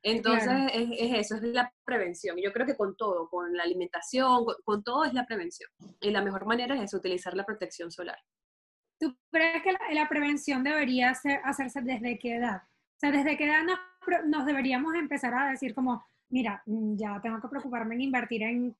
Entonces 0.02 0.70
es, 0.72 1.12
eso, 1.26 1.34
es 1.34 1.42
la 1.42 1.74
prevención. 1.84 2.38
Y 2.38 2.44
yo 2.44 2.52
creo 2.52 2.64
que 2.64 2.76
con 2.76 2.96
todo, 2.96 3.28
con 3.28 3.52
la 3.54 3.64
alimentación, 3.64 4.44
con, 4.44 4.54
con 4.64 4.84
todo 4.84 5.04
es 5.04 5.12
la 5.12 5.26
prevención. 5.26 5.68
Y 6.00 6.10
la 6.10 6.22
mejor 6.22 6.46
manera 6.46 6.80
es 6.80 6.94
utilizar 6.94 7.34
la 7.34 7.44
protección 7.44 7.90
solar. 7.90 8.16
¿Tú 8.98 9.16
crees 9.30 9.62
que 9.62 9.72
la, 9.94 10.08
prevención 10.08 10.64
debería 10.64 11.12
hacerse 11.44 11.80
desde 11.82 12.18
qué 12.18 12.36
edad? 12.36 12.62
O 12.64 12.98
sea, 12.98 13.12
¿desde 13.12 13.36
qué 13.36 13.44
edad 13.44 13.62
nos, 14.26 14.46
deberíamos 14.46 14.94
empezar 14.94 15.34
a 15.34 15.50
decir 15.50 15.74
como, 15.74 16.04
mira, 16.30 16.62
mm, 16.66 16.96
ya 16.96 17.20
tengo 17.22 17.40
que 17.40 17.48
preocuparme 17.48 17.94
en 17.94 18.00
invertir 18.00 18.42
en, 18.42 18.76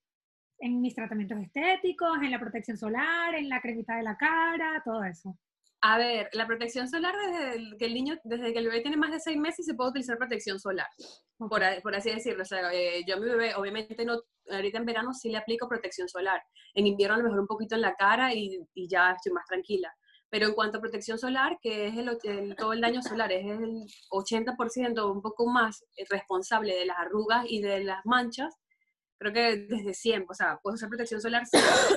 en 0.59 0.81
mis 0.81 0.95
tratamientos 0.95 1.39
estéticos, 1.39 2.19
en 2.23 2.31
la 2.31 2.41
protección 2.41 2.77
solar, 2.77 3.35
en 3.35 3.49
la 3.49 3.61
cremita 3.61 3.97
de 3.97 4.03
la 4.03 4.17
cara, 4.17 4.83
todo 4.85 5.05
eso? 5.05 5.39
A 5.81 5.97
ver, 5.97 6.29
la 6.33 6.47
protección 6.47 6.89
solar 6.89 7.15
desde 7.17 7.77
que 7.77 7.85
el 7.85 7.95
niño, 7.95 8.19
desde 8.25 8.53
que 8.53 8.59
el 8.59 8.67
bebé 8.67 8.81
tiene 8.81 8.97
más 8.97 9.13
de 9.13 9.21
seis 9.21 9.39
meses 9.39 9.65
se 9.65 9.75
puede 9.75 9.91
utilizar 9.91 10.19
protección 10.19 10.59
solar, 10.59 10.89
por, 11.37 11.63
por, 11.83 11.95
así 11.95 12.11
decirlo. 12.11 12.43
O 12.43 12.47
sea, 12.47 12.73
eh, 12.73 13.05
yo 13.07 13.15
a 13.15 13.21
mi 13.21 13.27
bebé, 13.27 13.55
obviamente 13.55 14.05
no, 14.05 14.21
ahorita 14.51 14.79
en 14.79 14.85
verano 14.87 15.15
sí 15.15 15.31
le 15.31 15.39
aplico 15.39 15.69
protección 15.69 16.09
solar. 16.09 16.43
En 16.75 16.89
invierno 16.89 17.15
a 17.15 17.19
lo 17.19 17.25
mejor 17.25 17.41
un 17.41 17.47
poquito 17.47 17.77
en 17.77 17.83
la 17.83 17.95
cara 17.95 18.35
y, 18.35 18.59
y 18.75 18.89
ya 18.89 19.13
estoy 19.13 19.33
más 19.33 19.47
tranquila. 19.47 19.95
Pero 20.31 20.47
en 20.47 20.55
cuanto 20.55 20.79
a 20.79 20.81
protección 20.81 21.19
solar, 21.19 21.59
que 21.61 21.87
es 21.87 21.97
el, 21.97 22.55
todo 22.57 22.73
el 22.73 22.81
daño 22.81 23.03
solar, 23.03 23.33
es 23.33 23.47
el 23.47 23.87
80% 24.11 24.99
o 24.99 25.13
un 25.13 25.23
poco 25.23 25.47
más 25.47 25.85
responsable 26.11 26.75
de 26.75 26.87
las 26.87 26.99
arrugas 26.99 27.47
y 27.49 27.63
de 27.63 27.85
las 27.85 28.05
manchas, 28.05 28.55
creo 29.19 29.33
que 29.33 29.57
desde 29.57 29.95
siempre, 29.95 30.29
o 30.31 30.35
sea, 30.35 30.61
puedes 30.63 30.79
usar 30.79 30.89
protección 30.89 31.21
solar, 31.21 31.45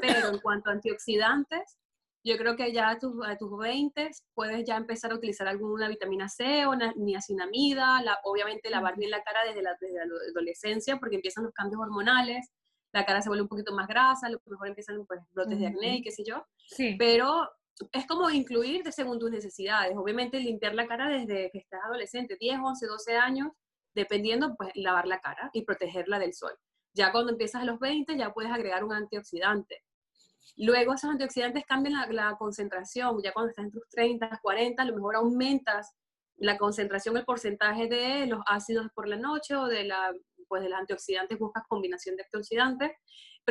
pero 0.02 0.30
en 0.30 0.40
cuanto 0.40 0.70
a 0.70 0.74
antioxidantes, 0.74 1.78
yo 2.24 2.38
creo 2.38 2.56
que 2.56 2.72
ya 2.72 2.90
a 2.90 3.00
tus, 3.00 3.16
a 3.26 3.36
tus 3.38 3.58
20 3.58 4.12
puedes 4.34 4.64
ya 4.66 4.78
empezar 4.78 5.12
a 5.12 5.16
utilizar 5.16 5.48
alguna 5.48 5.88
vitamina 5.88 6.30
C 6.30 6.66
o 6.68 6.76
niacinamida, 6.76 8.02
la, 8.04 8.20
obviamente 8.24 8.70
lavar 8.70 8.96
bien 8.96 9.10
la 9.10 9.24
cara 9.24 9.40
desde 9.48 9.64
la, 9.64 9.76
desde 9.80 9.96
la, 9.96 10.04
adolescencia 10.30 10.98
porque 10.98 11.16
empiezan 11.16 11.44
los 11.44 11.54
cambios 11.54 11.82
hormonales, 11.82 12.52
la 12.94 13.06
cara 13.06 13.22
se 13.22 13.30
vuelve 13.30 13.44
un 13.44 13.50
poquito 13.50 13.74
más 13.74 13.88
grasa, 13.88 14.28
a 14.28 14.30
lo 14.30 14.42
mejor 14.46 14.68
empiezan 14.68 15.06
pues, 15.06 15.22
brotes 15.32 15.60
de 15.60 15.68
acné 15.68 15.98
y 15.98 16.02
qué 16.04 16.12
sé 16.12 16.24
yo, 16.24 16.46
sí. 16.68 16.96
pero 17.00 17.50
es 17.92 18.08
como 18.08 18.30
incluir 18.30 18.84
según 18.92 19.20
tus 19.20 19.32
necesidades. 19.32 19.96
Obviamente 19.98 20.40
limpiar 20.40 20.76
la 20.76 20.88
cara 20.88 21.10
desde 21.10 21.50
que 21.52 21.60
estás 21.60 21.82
adolescente, 21.84 22.38
10, 22.40 22.60
11, 22.64 22.86
12 22.88 23.18
años, 23.18 23.50
dependiendo, 23.94 24.56
pues 24.56 24.72
lavar 24.76 25.08
la 25.08 25.20
cara 25.20 25.50
y 25.54 25.64
protegerla 25.64 26.20
del 26.20 26.34
sol. 26.34 26.54
Ya 26.94 27.12
cuando 27.12 27.32
empiezas 27.32 27.62
a 27.62 27.66
los 27.66 27.80
20 27.80 28.18
ya 28.18 28.34
puedes 28.34 28.52
agregar 28.52 28.84
un 28.84 28.94
antioxidante. 28.94 29.84
Luego 30.58 30.94
esos 30.94 31.10
antioxidantes 31.10 31.66
cambian 31.66 31.94
la, 32.14 32.36
concentración, 32.38 33.22
ya 33.24 33.32
cuando 33.34 33.50
estás 33.50 33.66
en 33.66 33.72
tus 33.72 33.88
30, 33.90 34.40
40, 34.42 34.82
a 34.82 34.86
lo 34.86 34.96
mejor 34.96 35.16
aumentas 35.16 35.94
la 36.38 36.58
concentración, 36.58 37.18
el 37.18 37.26
porcentaje 37.26 37.88
de 37.88 38.26
los 38.28 38.42
ácidos 38.48 38.88
por 38.94 39.08
la 39.08 39.16
noche 39.16 39.56
o 39.56 39.68
de 39.68 39.86
la 39.86 40.14
pues 40.48 40.64
de 40.64 40.70
los 40.70 40.80
antioxidantes 40.80 41.40
buscas 41.40 41.64
combinación 41.70 42.18
de 42.18 42.24
antioxidantes 42.24 42.92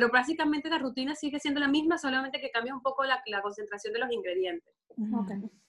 pero 0.01 0.11
básicamente 0.11 0.71
la 0.71 0.79
rutina 0.79 1.15
sigue 1.15 1.39
siendo 1.39 1.61
la 1.61 1.69
misma, 1.69 1.99
solamente 1.99 2.41
que 2.41 2.51
cambia 2.51 2.75
un 2.75 2.81
poco 2.81 3.05
la, 3.05 3.23
la 3.27 3.43
concentración 3.43 3.93
de 3.93 3.99
los 3.99 4.11
ingredientes. 4.11 4.73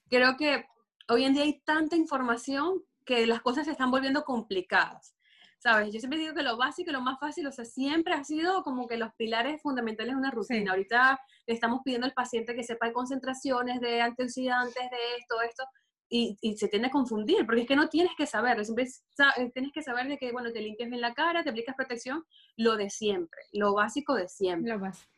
Creo 0.08 0.38
que 0.38 0.68
hoy 1.10 1.26
en 1.26 1.34
día 1.34 1.44
hay 1.44 1.60
tanta 1.66 1.98
información 1.98 2.82
que 3.04 3.28
las 3.28 3.42
cosas 3.42 3.66
se 3.66 3.72
están 3.72 3.92
volviendo 3.92 4.24
complicadas. 4.24 5.18
¿Sabes? 5.60 5.94
Yo 5.94 6.00
siempre 6.00 6.18
digo 6.18 6.34
que 6.34 6.44
lo 6.44 6.56
básico 6.56 6.92
y 6.92 6.94
lo 6.94 7.02
más 7.02 7.20
fácil, 7.20 7.46
o 7.46 7.52
sea, 7.52 7.66
siempre 7.66 8.14
ha 8.14 8.24
sido 8.24 8.64
como 8.64 8.88
que 8.88 8.96
los 8.96 9.14
pilares 9.16 9.62
fundamentales 9.62 10.14
de 10.14 10.20
una 10.20 10.32
rutina. 10.32 10.72
Ahorita 10.72 11.20
le 11.46 11.54
estamos 11.54 11.82
pidiendo 11.84 12.08
al 12.08 12.14
paciente 12.14 12.56
que 12.56 12.64
sepa 12.64 12.88
de 12.88 12.94
concentraciones, 12.94 13.82
de 13.82 14.02
antioxidantes, 14.02 14.90
de 14.90 15.18
esto, 15.20 15.42
esto, 15.42 15.66
y, 16.12 16.58
se 16.58 16.68
tiende 16.68 16.90
a 16.90 16.92
confundir, 16.92 17.46
porque 17.46 17.62
es 17.62 17.68
que 17.68 17.76
no 17.76 17.88
tienes 17.88 18.12
que 18.18 18.28
saberlo, 18.28 18.64
siempre 18.66 18.86
eh, 18.86 19.50
tienes 19.54 19.72
que 19.72 19.82
saber 19.82 20.08
de 20.08 20.18
que, 20.18 20.32
bueno, 20.34 20.52
te 20.52 20.62
limpias 20.62 20.90
bien 20.90 21.00
la 21.00 21.14
cara, 21.14 21.42
te 21.42 21.50
aplicas 21.50 21.76
protección, 21.76 22.26
lo 22.58 22.76
de 22.76 22.90
siempre, 22.90 23.40
lo 23.54 23.74
básico 23.74 24.14
de 24.14 24.28
siempre. 24.28 24.74
Lo 24.74 24.80
básico. 24.80 25.10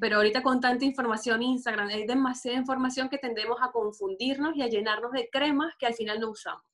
Pero 0.00 0.16
ahorita 0.16 0.42
con 0.42 0.60
tanta 0.60 0.84
información 0.84 1.42
Instagram, 1.42 1.88
hay 1.88 2.06
demasiada 2.06 2.58
información 2.58 3.08
que 3.08 3.18
tendemos 3.18 3.58
a 3.60 3.70
confundirnos 3.70 4.56
y 4.56 4.62
a 4.62 4.68
llenarnos 4.68 5.12
de 5.12 5.28
cremas 5.30 5.74
que 5.78 5.86
al 5.86 5.94
final 5.94 6.18
no 6.18 6.30
usamos. 6.30 6.64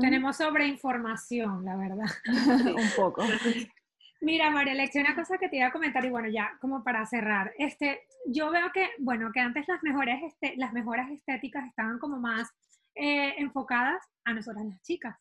Tenemos 0.00 0.36
sobreinformación, 0.36 1.64
la 1.64 1.76
verdad. 1.76 2.06
Un 2.76 2.90
poco. 2.96 3.22
Mira, 4.20 4.50
María 4.50 4.72
Alexia, 4.72 5.02
una 5.02 5.14
cosa 5.14 5.38
que 5.38 5.48
te 5.48 5.58
iba 5.58 5.66
a 5.66 5.72
comentar 5.72 6.04
y 6.04 6.10
bueno, 6.10 6.28
ya 6.28 6.56
como 6.60 6.82
para 6.82 7.06
cerrar, 7.06 7.52
este, 7.56 8.00
yo 8.26 8.50
veo 8.50 8.72
que, 8.72 8.90
bueno, 8.98 9.30
que 9.32 9.38
antes 9.38 9.68
las 9.68 9.80
mejores, 9.84 10.20
este, 10.24 10.56
las 10.56 10.72
mejoras 10.72 11.08
estéticas 11.10 11.66
estaban 11.66 12.00
como 12.00 12.18
más 12.18 12.52
eh, 12.98 13.34
enfocadas 13.38 14.02
a 14.24 14.34
nosotras 14.34 14.64
las 14.66 14.82
chicas. 14.82 15.16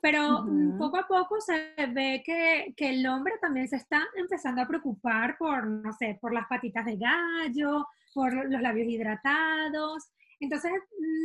Pero 0.00 0.44
poco 0.78 0.96
a 0.96 1.06
poco 1.06 1.40
se 1.40 1.74
ve 1.94 2.24
que, 2.26 2.74
que, 2.76 2.90
el 2.90 3.06
hombre 3.06 3.34
también 3.40 3.68
se 3.68 3.76
está 3.76 4.04
empezando 4.16 4.60
a 4.60 4.66
preocupar 4.66 5.38
por, 5.38 5.64
no 5.64 5.92
sé, 5.92 6.18
por 6.20 6.34
las 6.34 6.48
patitas 6.48 6.84
de 6.84 6.96
gallo, 6.96 7.86
por 8.12 8.34
los 8.50 8.60
labios 8.60 8.88
hidratados. 8.88 10.10
Entonces, 10.40 10.72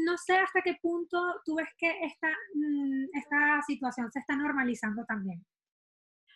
no 0.06 0.16
sé 0.18 0.38
hasta 0.38 0.62
qué 0.62 0.78
punto 0.80 1.18
tú 1.44 1.56
ves 1.56 1.70
que 1.76 1.90
esta, 2.06 2.30
mm, 2.54 3.06
esta 3.18 3.62
situación 3.66 4.12
se 4.12 4.20
está 4.20 4.36
normalizando 4.36 5.04
también. 5.06 5.44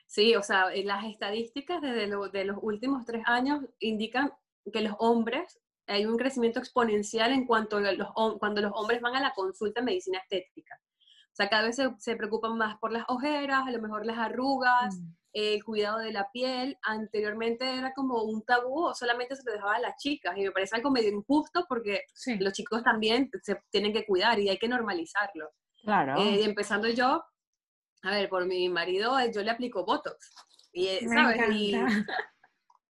Sí, 0.07 0.35
o 0.35 0.41
sea, 0.41 0.73
eh, 0.73 0.83
las 0.83 1.05
estadísticas 1.05 1.79
desde 1.79 2.07
de 2.07 2.45
los 2.45 2.57
últimos 2.61 3.05
tres 3.05 3.21
años 3.27 3.63
indican 3.79 4.31
que 4.73 4.81
los 4.81 4.95
hombres, 4.97 5.59
hay 5.91 6.05
un 6.05 6.17
crecimiento 6.17 6.59
exponencial 6.59 7.31
en 7.31 7.45
cuanto 7.45 7.77
a 7.77 7.91
los, 7.91 8.07
cuando 8.39 8.61
los 8.61 8.71
hombres 8.75 9.01
van 9.01 9.15
a 9.15 9.21
la 9.21 9.33
consulta 9.33 9.79
en 9.79 9.85
medicina 9.85 10.19
estética. 10.19 10.79
O 11.31 11.35
sea, 11.35 11.49
cada 11.49 11.63
vez 11.63 11.79
se, 11.99 12.15
preocupan 12.15 12.57
más 12.57 12.77
por 12.77 12.91
las 12.91 13.05
ojeras, 13.07 13.65
a 13.65 13.71
lo 13.71 13.81
mejor 13.81 14.05
las 14.05 14.17
arrugas, 14.17 14.95
mm. 14.95 15.13
el 15.33 15.63
cuidado 15.63 15.99
de 15.99 16.11
la 16.11 16.29
piel. 16.31 16.77
Anteriormente 16.81 17.77
era 17.77 17.93
como 17.93 18.23
un 18.23 18.43
tabú, 18.43 18.91
solamente 18.93 19.35
se 19.35 19.43
lo 19.45 19.53
dejaba 19.53 19.75
a 19.75 19.79
las 19.79 19.95
chicas. 19.97 20.35
Y 20.37 20.41
me 20.41 20.51
parece 20.51 20.75
algo 20.75 20.91
medio 20.91 21.09
injusto 21.09 21.65
porque 21.69 22.01
los 22.39 22.53
chicos 22.53 22.83
también 22.83 23.29
se 23.43 23.57
tienen 23.69 23.93
que 23.93 24.05
cuidar 24.05 24.39
y 24.39 24.49
hay 24.49 24.57
que 24.57 24.67
normalizarlo. 24.67 25.51
Claro. 25.83 26.21
Eh, 26.21 26.43
empezando 26.43 26.89
yo, 26.89 27.23
a 28.03 28.11
ver, 28.11 28.27
por 28.27 28.45
mi 28.45 28.67
marido, 28.67 29.15
yo 29.33 29.41
le 29.41 29.51
aplico 29.51 29.85
Botox. 29.85 30.33
Y, 30.73 30.87
eh, 30.87 31.07
¿sabes? 31.07 31.41
Y, 31.55 31.73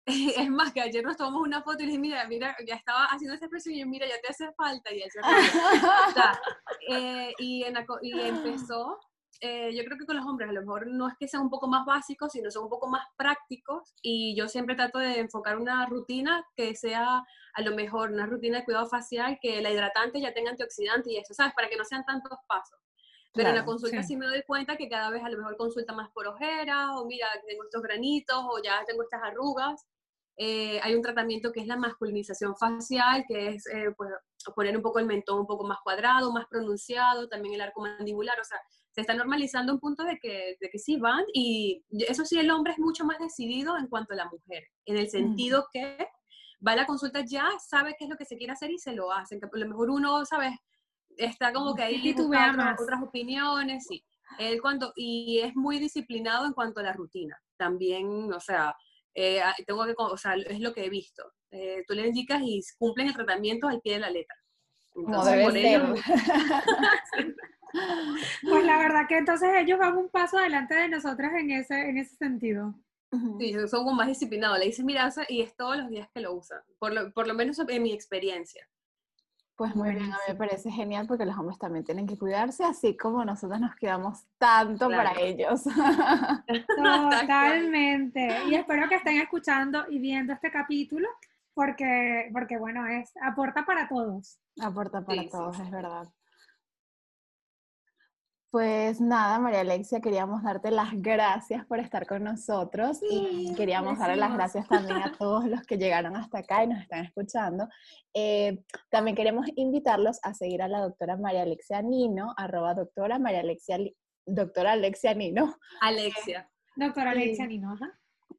es 0.38 0.50
más, 0.50 0.74
que 0.74 0.82
ayer 0.82 1.04
nos 1.04 1.18
tomamos 1.18 1.42
una 1.42 1.62
foto 1.62 1.84
y 1.84 1.86
le 1.86 1.92
dije, 1.92 2.00
mira, 2.00 2.28
mira, 2.28 2.56
ya 2.66 2.76
estaba 2.76 3.06
haciendo 3.06 3.36
esa 3.36 3.46
expresión 3.46 3.76
y 3.76 3.80
yo, 3.80 3.88
mira, 3.88 4.08
ya 4.08 4.20
te 4.22 4.30
hace 4.30 4.52
falta. 4.54 4.94
Y, 4.94 5.04
eh, 6.94 7.34
y, 7.38 7.66
y, 8.02 8.20
empezó, 8.22 9.00
yo 9.42 9.84
creo 9.86 9.98
que 9.98 10.06
con 10.06 10.18
los 10.18 10.26
hombres 10.26 10.50
a 10.50 10.54
lo 10.54 10.62
mejor 10.62 10.88
no 10.88 11.08
es 11.08 11.16
que 11.20 11.28
sean 11.28 11.44
un 11.44 11.50
poco 11.50 11.68
más 11.68 11.86
básicos, 11.86 12.32
sino 12.32 12.52
son 12.52 12.64
un 12.64 12.70
poco 12.70 12.88
más 12.88 13.06
prácticos. 13.16 13.94
Y 14.02 14.36
yo 14.36 14.48
siempre 14.48 14.76
trato 14.76 15.00
de 15.00 15.20
enfocar 15.20 15.58
una 15.58 15.86
rutina 15.86 16.46
que 16.56 16.76
sea 16.76 17.24
a 17.54 17.62
lo 17.62 17.76
mejor 17.76 18.12
una 18.12 18.26
rutina 18.26 18.60
de 18.60 18.66
cuidado 18.66 18.88
facial, 18.88 19.38
que 19.42 19.62
la 19.62 19.72
hidratante 19.72 20.22
ya 20.22 20.34
tenga 20.34 20.52
antioxidante 20.52 21.12
y 21.12 21.18
eso, 21.18 21.34
¿sabes? 21.34 21.54
Para 21.54 21.70
que 21.70 21.78
no 21.78 21.86
sean 21.86 22.06
tantos 22.06 22.38
pasos. 22.48 22.80
Pero 23.34 23.50
en 23.50 23.56
la 23.56 23.66
consulta 23.66 24.02
sí. 24.02 24.16
me 24.16 24.26
doy 24.26 24.44
cuenta 24.44 24.76
que 24.76 24.90
cada 24.90 25.10
vez 25.12 25.24
a 25.24 25.30
lo 25.30 25.38
mejor 25.38 25.56
consulta 25.56 25.94
más 25.94 26.10
por 26.12 26.28
ojeras, 26.28 26.90
o 26.96 27.06
mira, 27.06 27.28
tengo 27.48 27.64
estos 27.64 27.82
granitos, 27.82 28.38
o 28.38 28.62
ya 28.64 28.84
tengo 28.86 29.04
estas 29.04 29.22
arrugas. 29.24 29.86
Eh, 30.42 30.80
hay 30.82 30.96
un 30.96 31.02
tratamiento 31.02 31.52
que 31.52 31.60
es 31.60 31.68
la 31.68 31.76
masculinización 31.76 32.56
facial, 32.56 33.26
que 33.28 33.50
es 33.50 33.68
eh, 33.68 33.92
pues, 33.98 34.10
poner 34.56 34.78
un 34.78 34.82
poco 34.82 35.00
el 35.00 35.06
mentón 35.06 35.42
un 35.42 35.46
poco 35.46 35.68
más 35.68 35.80
cuadrado, 35.84 36.32
más 36.32 36.46
pronunciado, 36.50 37.28
también 37.28 37.56
el 37.56 37.62
arco 37.62 37.82
mandibular, 37.82 38.40
o 38.40 38.46
sea, 38.46 38.58
se 38.90 39.02
está 39.02 39.14
normalizando 39.14 39.74
un 39.74 39.82
punto 39.82 40.06
de 40.06 40.18
que, 40.18 40.56
de 40.62 40.70
que 40.70 40.80
sí 40.80 40.96
van, 40.96 41.26
y 41.34 41.84
eso 42.08 42.24
sí, 42.24 42.40
el 42.40 42.52
hombre 42.52 42.72
es 42.72 42.80
mucho 42.80 43.04
más 43.04 43.20
decidido 43.20 43.78
en 43.78 43.88
cuanto 43.88 44.14
a 44.14 44.16
la 44.16 44.30
mujer, 44.30 44.64
en 44.86 44.96
el 44.96 45.10
sentido 45.10 45.68
que 45.74 46.08
va 46.66 46.72
a 46.72 46.78
la 46.78 46.86
consulta 46.86 47.20
ya, 47.26 47.50
sabe 47.60 47.98
qué 48.00 48.06
es 48.06 48.10
lo 48.10 48.16
que 48.16 48.24
se 48.24 48.38
quiere 48.38 48.54
hacer 48.54 48.72
y 48.72 48.80
se 48.80 48.94
lo 48.94 49.12
hacen, 49.12 49.42
que 49.42 49.46
a 49.46 49.58
lo 49.58 49.68
mejor 49.68 49.90
uno, 49.90 50.26
¿sabes? 50.26 50.54
está 51.18 51.52
como 51.52 51.76
que 51.76 51.84
ahí 51.84 52.14
busca 52.14 52.52
otras, 52.52 52.82
otras 52.82 53.04
opiniones, 53.04 53.86
sí. 53.88 54.04
Él 54.38 54.62
cuando, 54.62 54.94
y 54.96 55.40
es 55.40 55.56
muy 55.56 55.80
disciplinado 55.80 56.46
en 56.46 56.54
cuanto 56.54 56.80
a 56.80 56.84
la 56.84 56.94
rutina. 56.94 57.38
También, 57.58 58.32
o 58.32 58.40
sea, 58.40 58.76
eh, 59.14 59.42
ah, 59.42 59.56
tengo 59.66 59.86
que, 59.86 59.94
o 59.98 60.18
sea, 60.18 60.36
es 60.36 60.60
lo 60.60 60.74
que 60.74 60.86
he 60.86 60.90
visto. 60.90 61.34
Eh, 61.52 61.84
tú 61.88 61.94
le 61.94 62.08
indicas 62.08 62.42
y 62.44 62.62
cumplen 62.78 63.08
el 63.08 63.14
tratamiento 63.14 63.68
al 63.68 63.82
pie 63.82 63.94
de 63.94 64.00
la 64.00 64.10
letra. 64.10 64.36
Entonces, 64.96 65.44
por 65.44 65.58
ello, 65.58 65.94
Pues 68.42 68.66
la 68.66 68.80
verdad 68.80 69.08
que 69.08 69.18
entonces 69.18 69.50
ellos 69.58 69.80
van 69.80 69.98
un 69.98 70.10
paso 70.10 70.38
adelante 70.38 70.74
de 70.74 70.90
nosotras 70.90 71.32
en 71.38 71.52
ese, 71.52 71.90
en 71.90 71.98
ese 71.98 72.16
sentido. 72.16 72.74
Sí, 73.40 73.54
son 73.68 73.84
como 73.84 73.94
más 73.94 74.08
disciplinados. 74.08 74.60
Le 74.60 74.66
dices, 74.66 74.86
mira, 74.86 75.12
y 75.28 75.42
es 75.42 75.56
todos 75.56 75.78
los 75.78 75.90
días 75.90 76.10
que 76.14 76.22
lo 76.22 76.34
usan, 76.34 76.62
por 76.78 76.94
lo, 76.94 77.12
por 77.12 77.28
lo 77.28 77.34
menos 77.34 77.60
en 77.60 77.84
mi 77.84 77.92
experiencia. 77.92 78.68
Pues 79.60 79.76
muy 79.76 79.90
bien, 79.90 80.04
a 80.04 80.16
mí 80.16 80.22
me 80.30 80.36
parece 80.36 80.72
genial 80.72 81.06
porque 81.06 81.26
los 81.26 81.38
hombres 81.38 81.60
también 81.60 81.84
tienen 81.84 82.08
que 82.08 82.18
cuidarse, 82.18 82.64
así 82.64 82.96
como 82.96 83.26
nosotros 83.26 83.60
nos 83.60 83.76
cuidamos 83.76 84.24
tanto 84.38 84.88
para 84.88 85.20
ellos. 85.20 85.64
Totalmente. 86.78 88.46
Y 88.48 88.56
espero 88.56 88.88
que 88.88 88.96
estén 88.96 89.18
escuchando 89.18 89.84
y 89.90 90.00
viendo 90.00 90.32
este 90.32 90.50
capítulo 90.50 91.10
porque, 91.54 92.30
porque 92.32 92.58
bueno, 92.58 92.88
es 92.88 93.12
aporta 93.22 93.66
para 93.66 93.90
todos. 93.90 94.40
Aporta 94.62 95.04
para 95.04 95.28
todos, 95.28 95.60
es 95.60 95.70
verdad. 95.70 96.08
Pues 98.52 99.00
nada, 99.00 99.38
María 99.38 99.60
Alexia, 99.60 100.02
queríamos 100.02 100.42
darte 100.42 100.72
las 100.72 100.90
gracias 100.94 101.68
por 101.68 101.80
estar 101.80 102.08
con 102.08 102.24
nosotros 102.24 102.98
y 103.08 103.54
queríamos 103.54 104.00
darle 104.00 104.16
las 104.16 104.34
gracias 104.34 104.68
también 104.68 104.98
a 104.98 105.12
todos 105.12 105.46
los 105.46 105.62
que 105.68 105.78
llegaron 105.78 106.16
hasta 106.16 106.40
acá 106.40 106.64
y 106.64 106.68
nos 106.68 106.82
están 106.82 107.06
escuchando. 107.06 107.68
Eh, 108.12 108.64
también 108.90 109.16
queremos 109.16 109.46
invitarlos 109.56 110.20
a 110.24 110.34
seguir 110.34 110.64
a 110.64 110.68
la 110.68 110.80
doctora 110.80 111.16
María 111.16 111.44
Alexia 111.44 111.84
Nino, 111.84 112.34
arroba 112.38 112.74
doctora 112.74 113.20
María 113.20 113.42
Alexia, 113.42 113.78
doctora 114.26 114.72
Alexia 114.72 115.14
Nino. 115.14 115.56
Alexia. 115.82 116.50
Doctora 116.76 117.12
Alexia 117.12 117.46
Nino, 117.46 117.78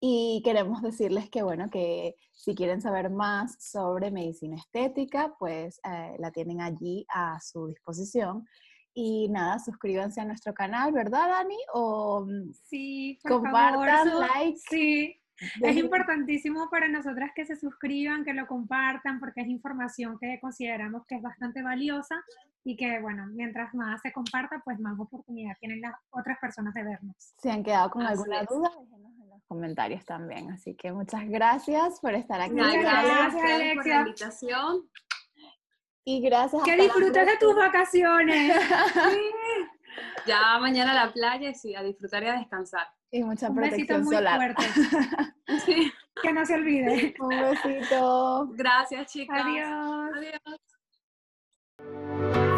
Y 0.01 0.43
queremos 0.45 0.83
decirles 0.83 1.31
que, 1.31 1.45
bueno, 1.45 1.71
que 1.71 2.17
si 2.33 2.57
quieren 2.57 2.83
saber 2.83 3.11
más 3.11 3.63
sobre 3.63 4.11
medicina 4.11 4.57
estética, 4.57 5.37
pues 5.39 5.79
eh, 5.85 6.17
la 6.19 6.33
tienen 6.33 6.61
allí 6.61 7.07
a 7.11 7.39
su 7.41 7.69
disposición. 7.69 8.45
Y 8.95 9.29
nada, 9.29 9.59
suscríbanse 9.59 10.21
a 10.21 10.25
nuestro 10.25 10.53
canal, 10.53 10.93
¿verdad, 10.93 11.29
Dani? 11.29 11.59
O 11.75 12.27
mm, 12.27 12.53
sí, 12.65 13.19
compartan, 13.23 14.19
like. 14.19 14.59
Sí, 14.69 15.21
es 15.63 15.77
importantísimo 15.77 16.69
para 16.71 16.89
nosotras 16.89 17.31
que 17.35 17.47
se 17.47 17.57
suscriban, 17.57 18.25
que 18.25 18.35
lo 18.35 18.47
compartan, 18.47 19.21
porque 19.21 19.43
es 19.43 19.49
información 19.49 20.19
que 20.21 20.39
consideramos 20.41 21.07
que 21.07 21.17
es 21.17 21.23
bastante 21.23 21.63
valiosa 21.63 22.17
y 22.63 22.77
que, 22.77 23.01
bueno, 23.01 23.27
mientras 23.29 23.73
más 23.75 24.01
se 24.03 24.13
comparta, 24.13 24.61
pues 24.65 24.79
más 24.81 24.99
oportunidad 24.99 25.57
tienen 25.61 25.81
las 25.81 25.95
otras 26.11 26.39
personas 26.39 26.75
de 26.75 26.85
vernos. 26.85 27.17
Si 27.41 27.49
han 27.49 27.63
quedado 27.63 27.91
con 27.91 28.03
alguna 28.03 28.43
duda, 28.45 28.71
déjenos 28.79 29.13
en 29.19 29.31
los 29.31 29.43
comentarios 29.49 30.05
también. 30.05 30.51
Así 30.51 30.75
que 30.75 30.93
muchas 30.93 31.27
gracias 31.29 32.01
por 32.01 32.15
estar 32.15 32.41
aquí. 32.41 32.53
Muchas 32.53 32.83
gracias, 32.83 33.35
por 33.75 33.87
la 33.87 34.01
invitación. 34.01 34.91
Y 36.05 36.21
gracias. 36.21 36.63
Que 36.63 36.77
disfrutes 36.77 37.27
de 37.27 37.37
tus 37.39 37.55
vacaciones. 37.55 38.61
Ya 40.27 40.59
mañana 40.61 40.93
a 40.93 41.07
la 41.07 41.13
playa 41.13 41.51
y 41.51 41.55
sí, 41.55 41.75
a 41.75 41.83
disfrutar 41.83 42.23
y 42.23 42.29
a 42.29 42.35
descansar. 42.35 42.87
Y 43.11 43.25
mucha 43.25 43.49
Un 43.49 43.57
protección 43.57 44.05
muy 44.05 44.15
solar. 44.15 44.55
sí. 45.67 45.93
Que 46.23 46.33
no 46.33 46.45
se 46.45 46.55
olvide. 46.55 47.15
Un 47.19 47.29
besito. 47.29 48.49
Gracias, 48.53 49.13
chicas. 49.13 49.45
Adiós. 49.45 50.11
Adiós. 50.17 50.41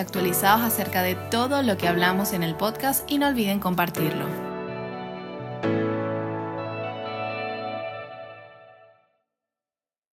actualizados 0.00 0.62
acerca 0.62 1.02
de 1.02 1.14
todo 1.14 1.62
lo 1.62 1.76
que 1.76 1.88
hablamos 1.88 2.32
en 2.32 2.42
el 2.42 2.56
podcast 2.56 3.10
y 3.10 3.18
no 3.18 3.28
olviden 3.28 3.60
compartirlo. 3.60 4.49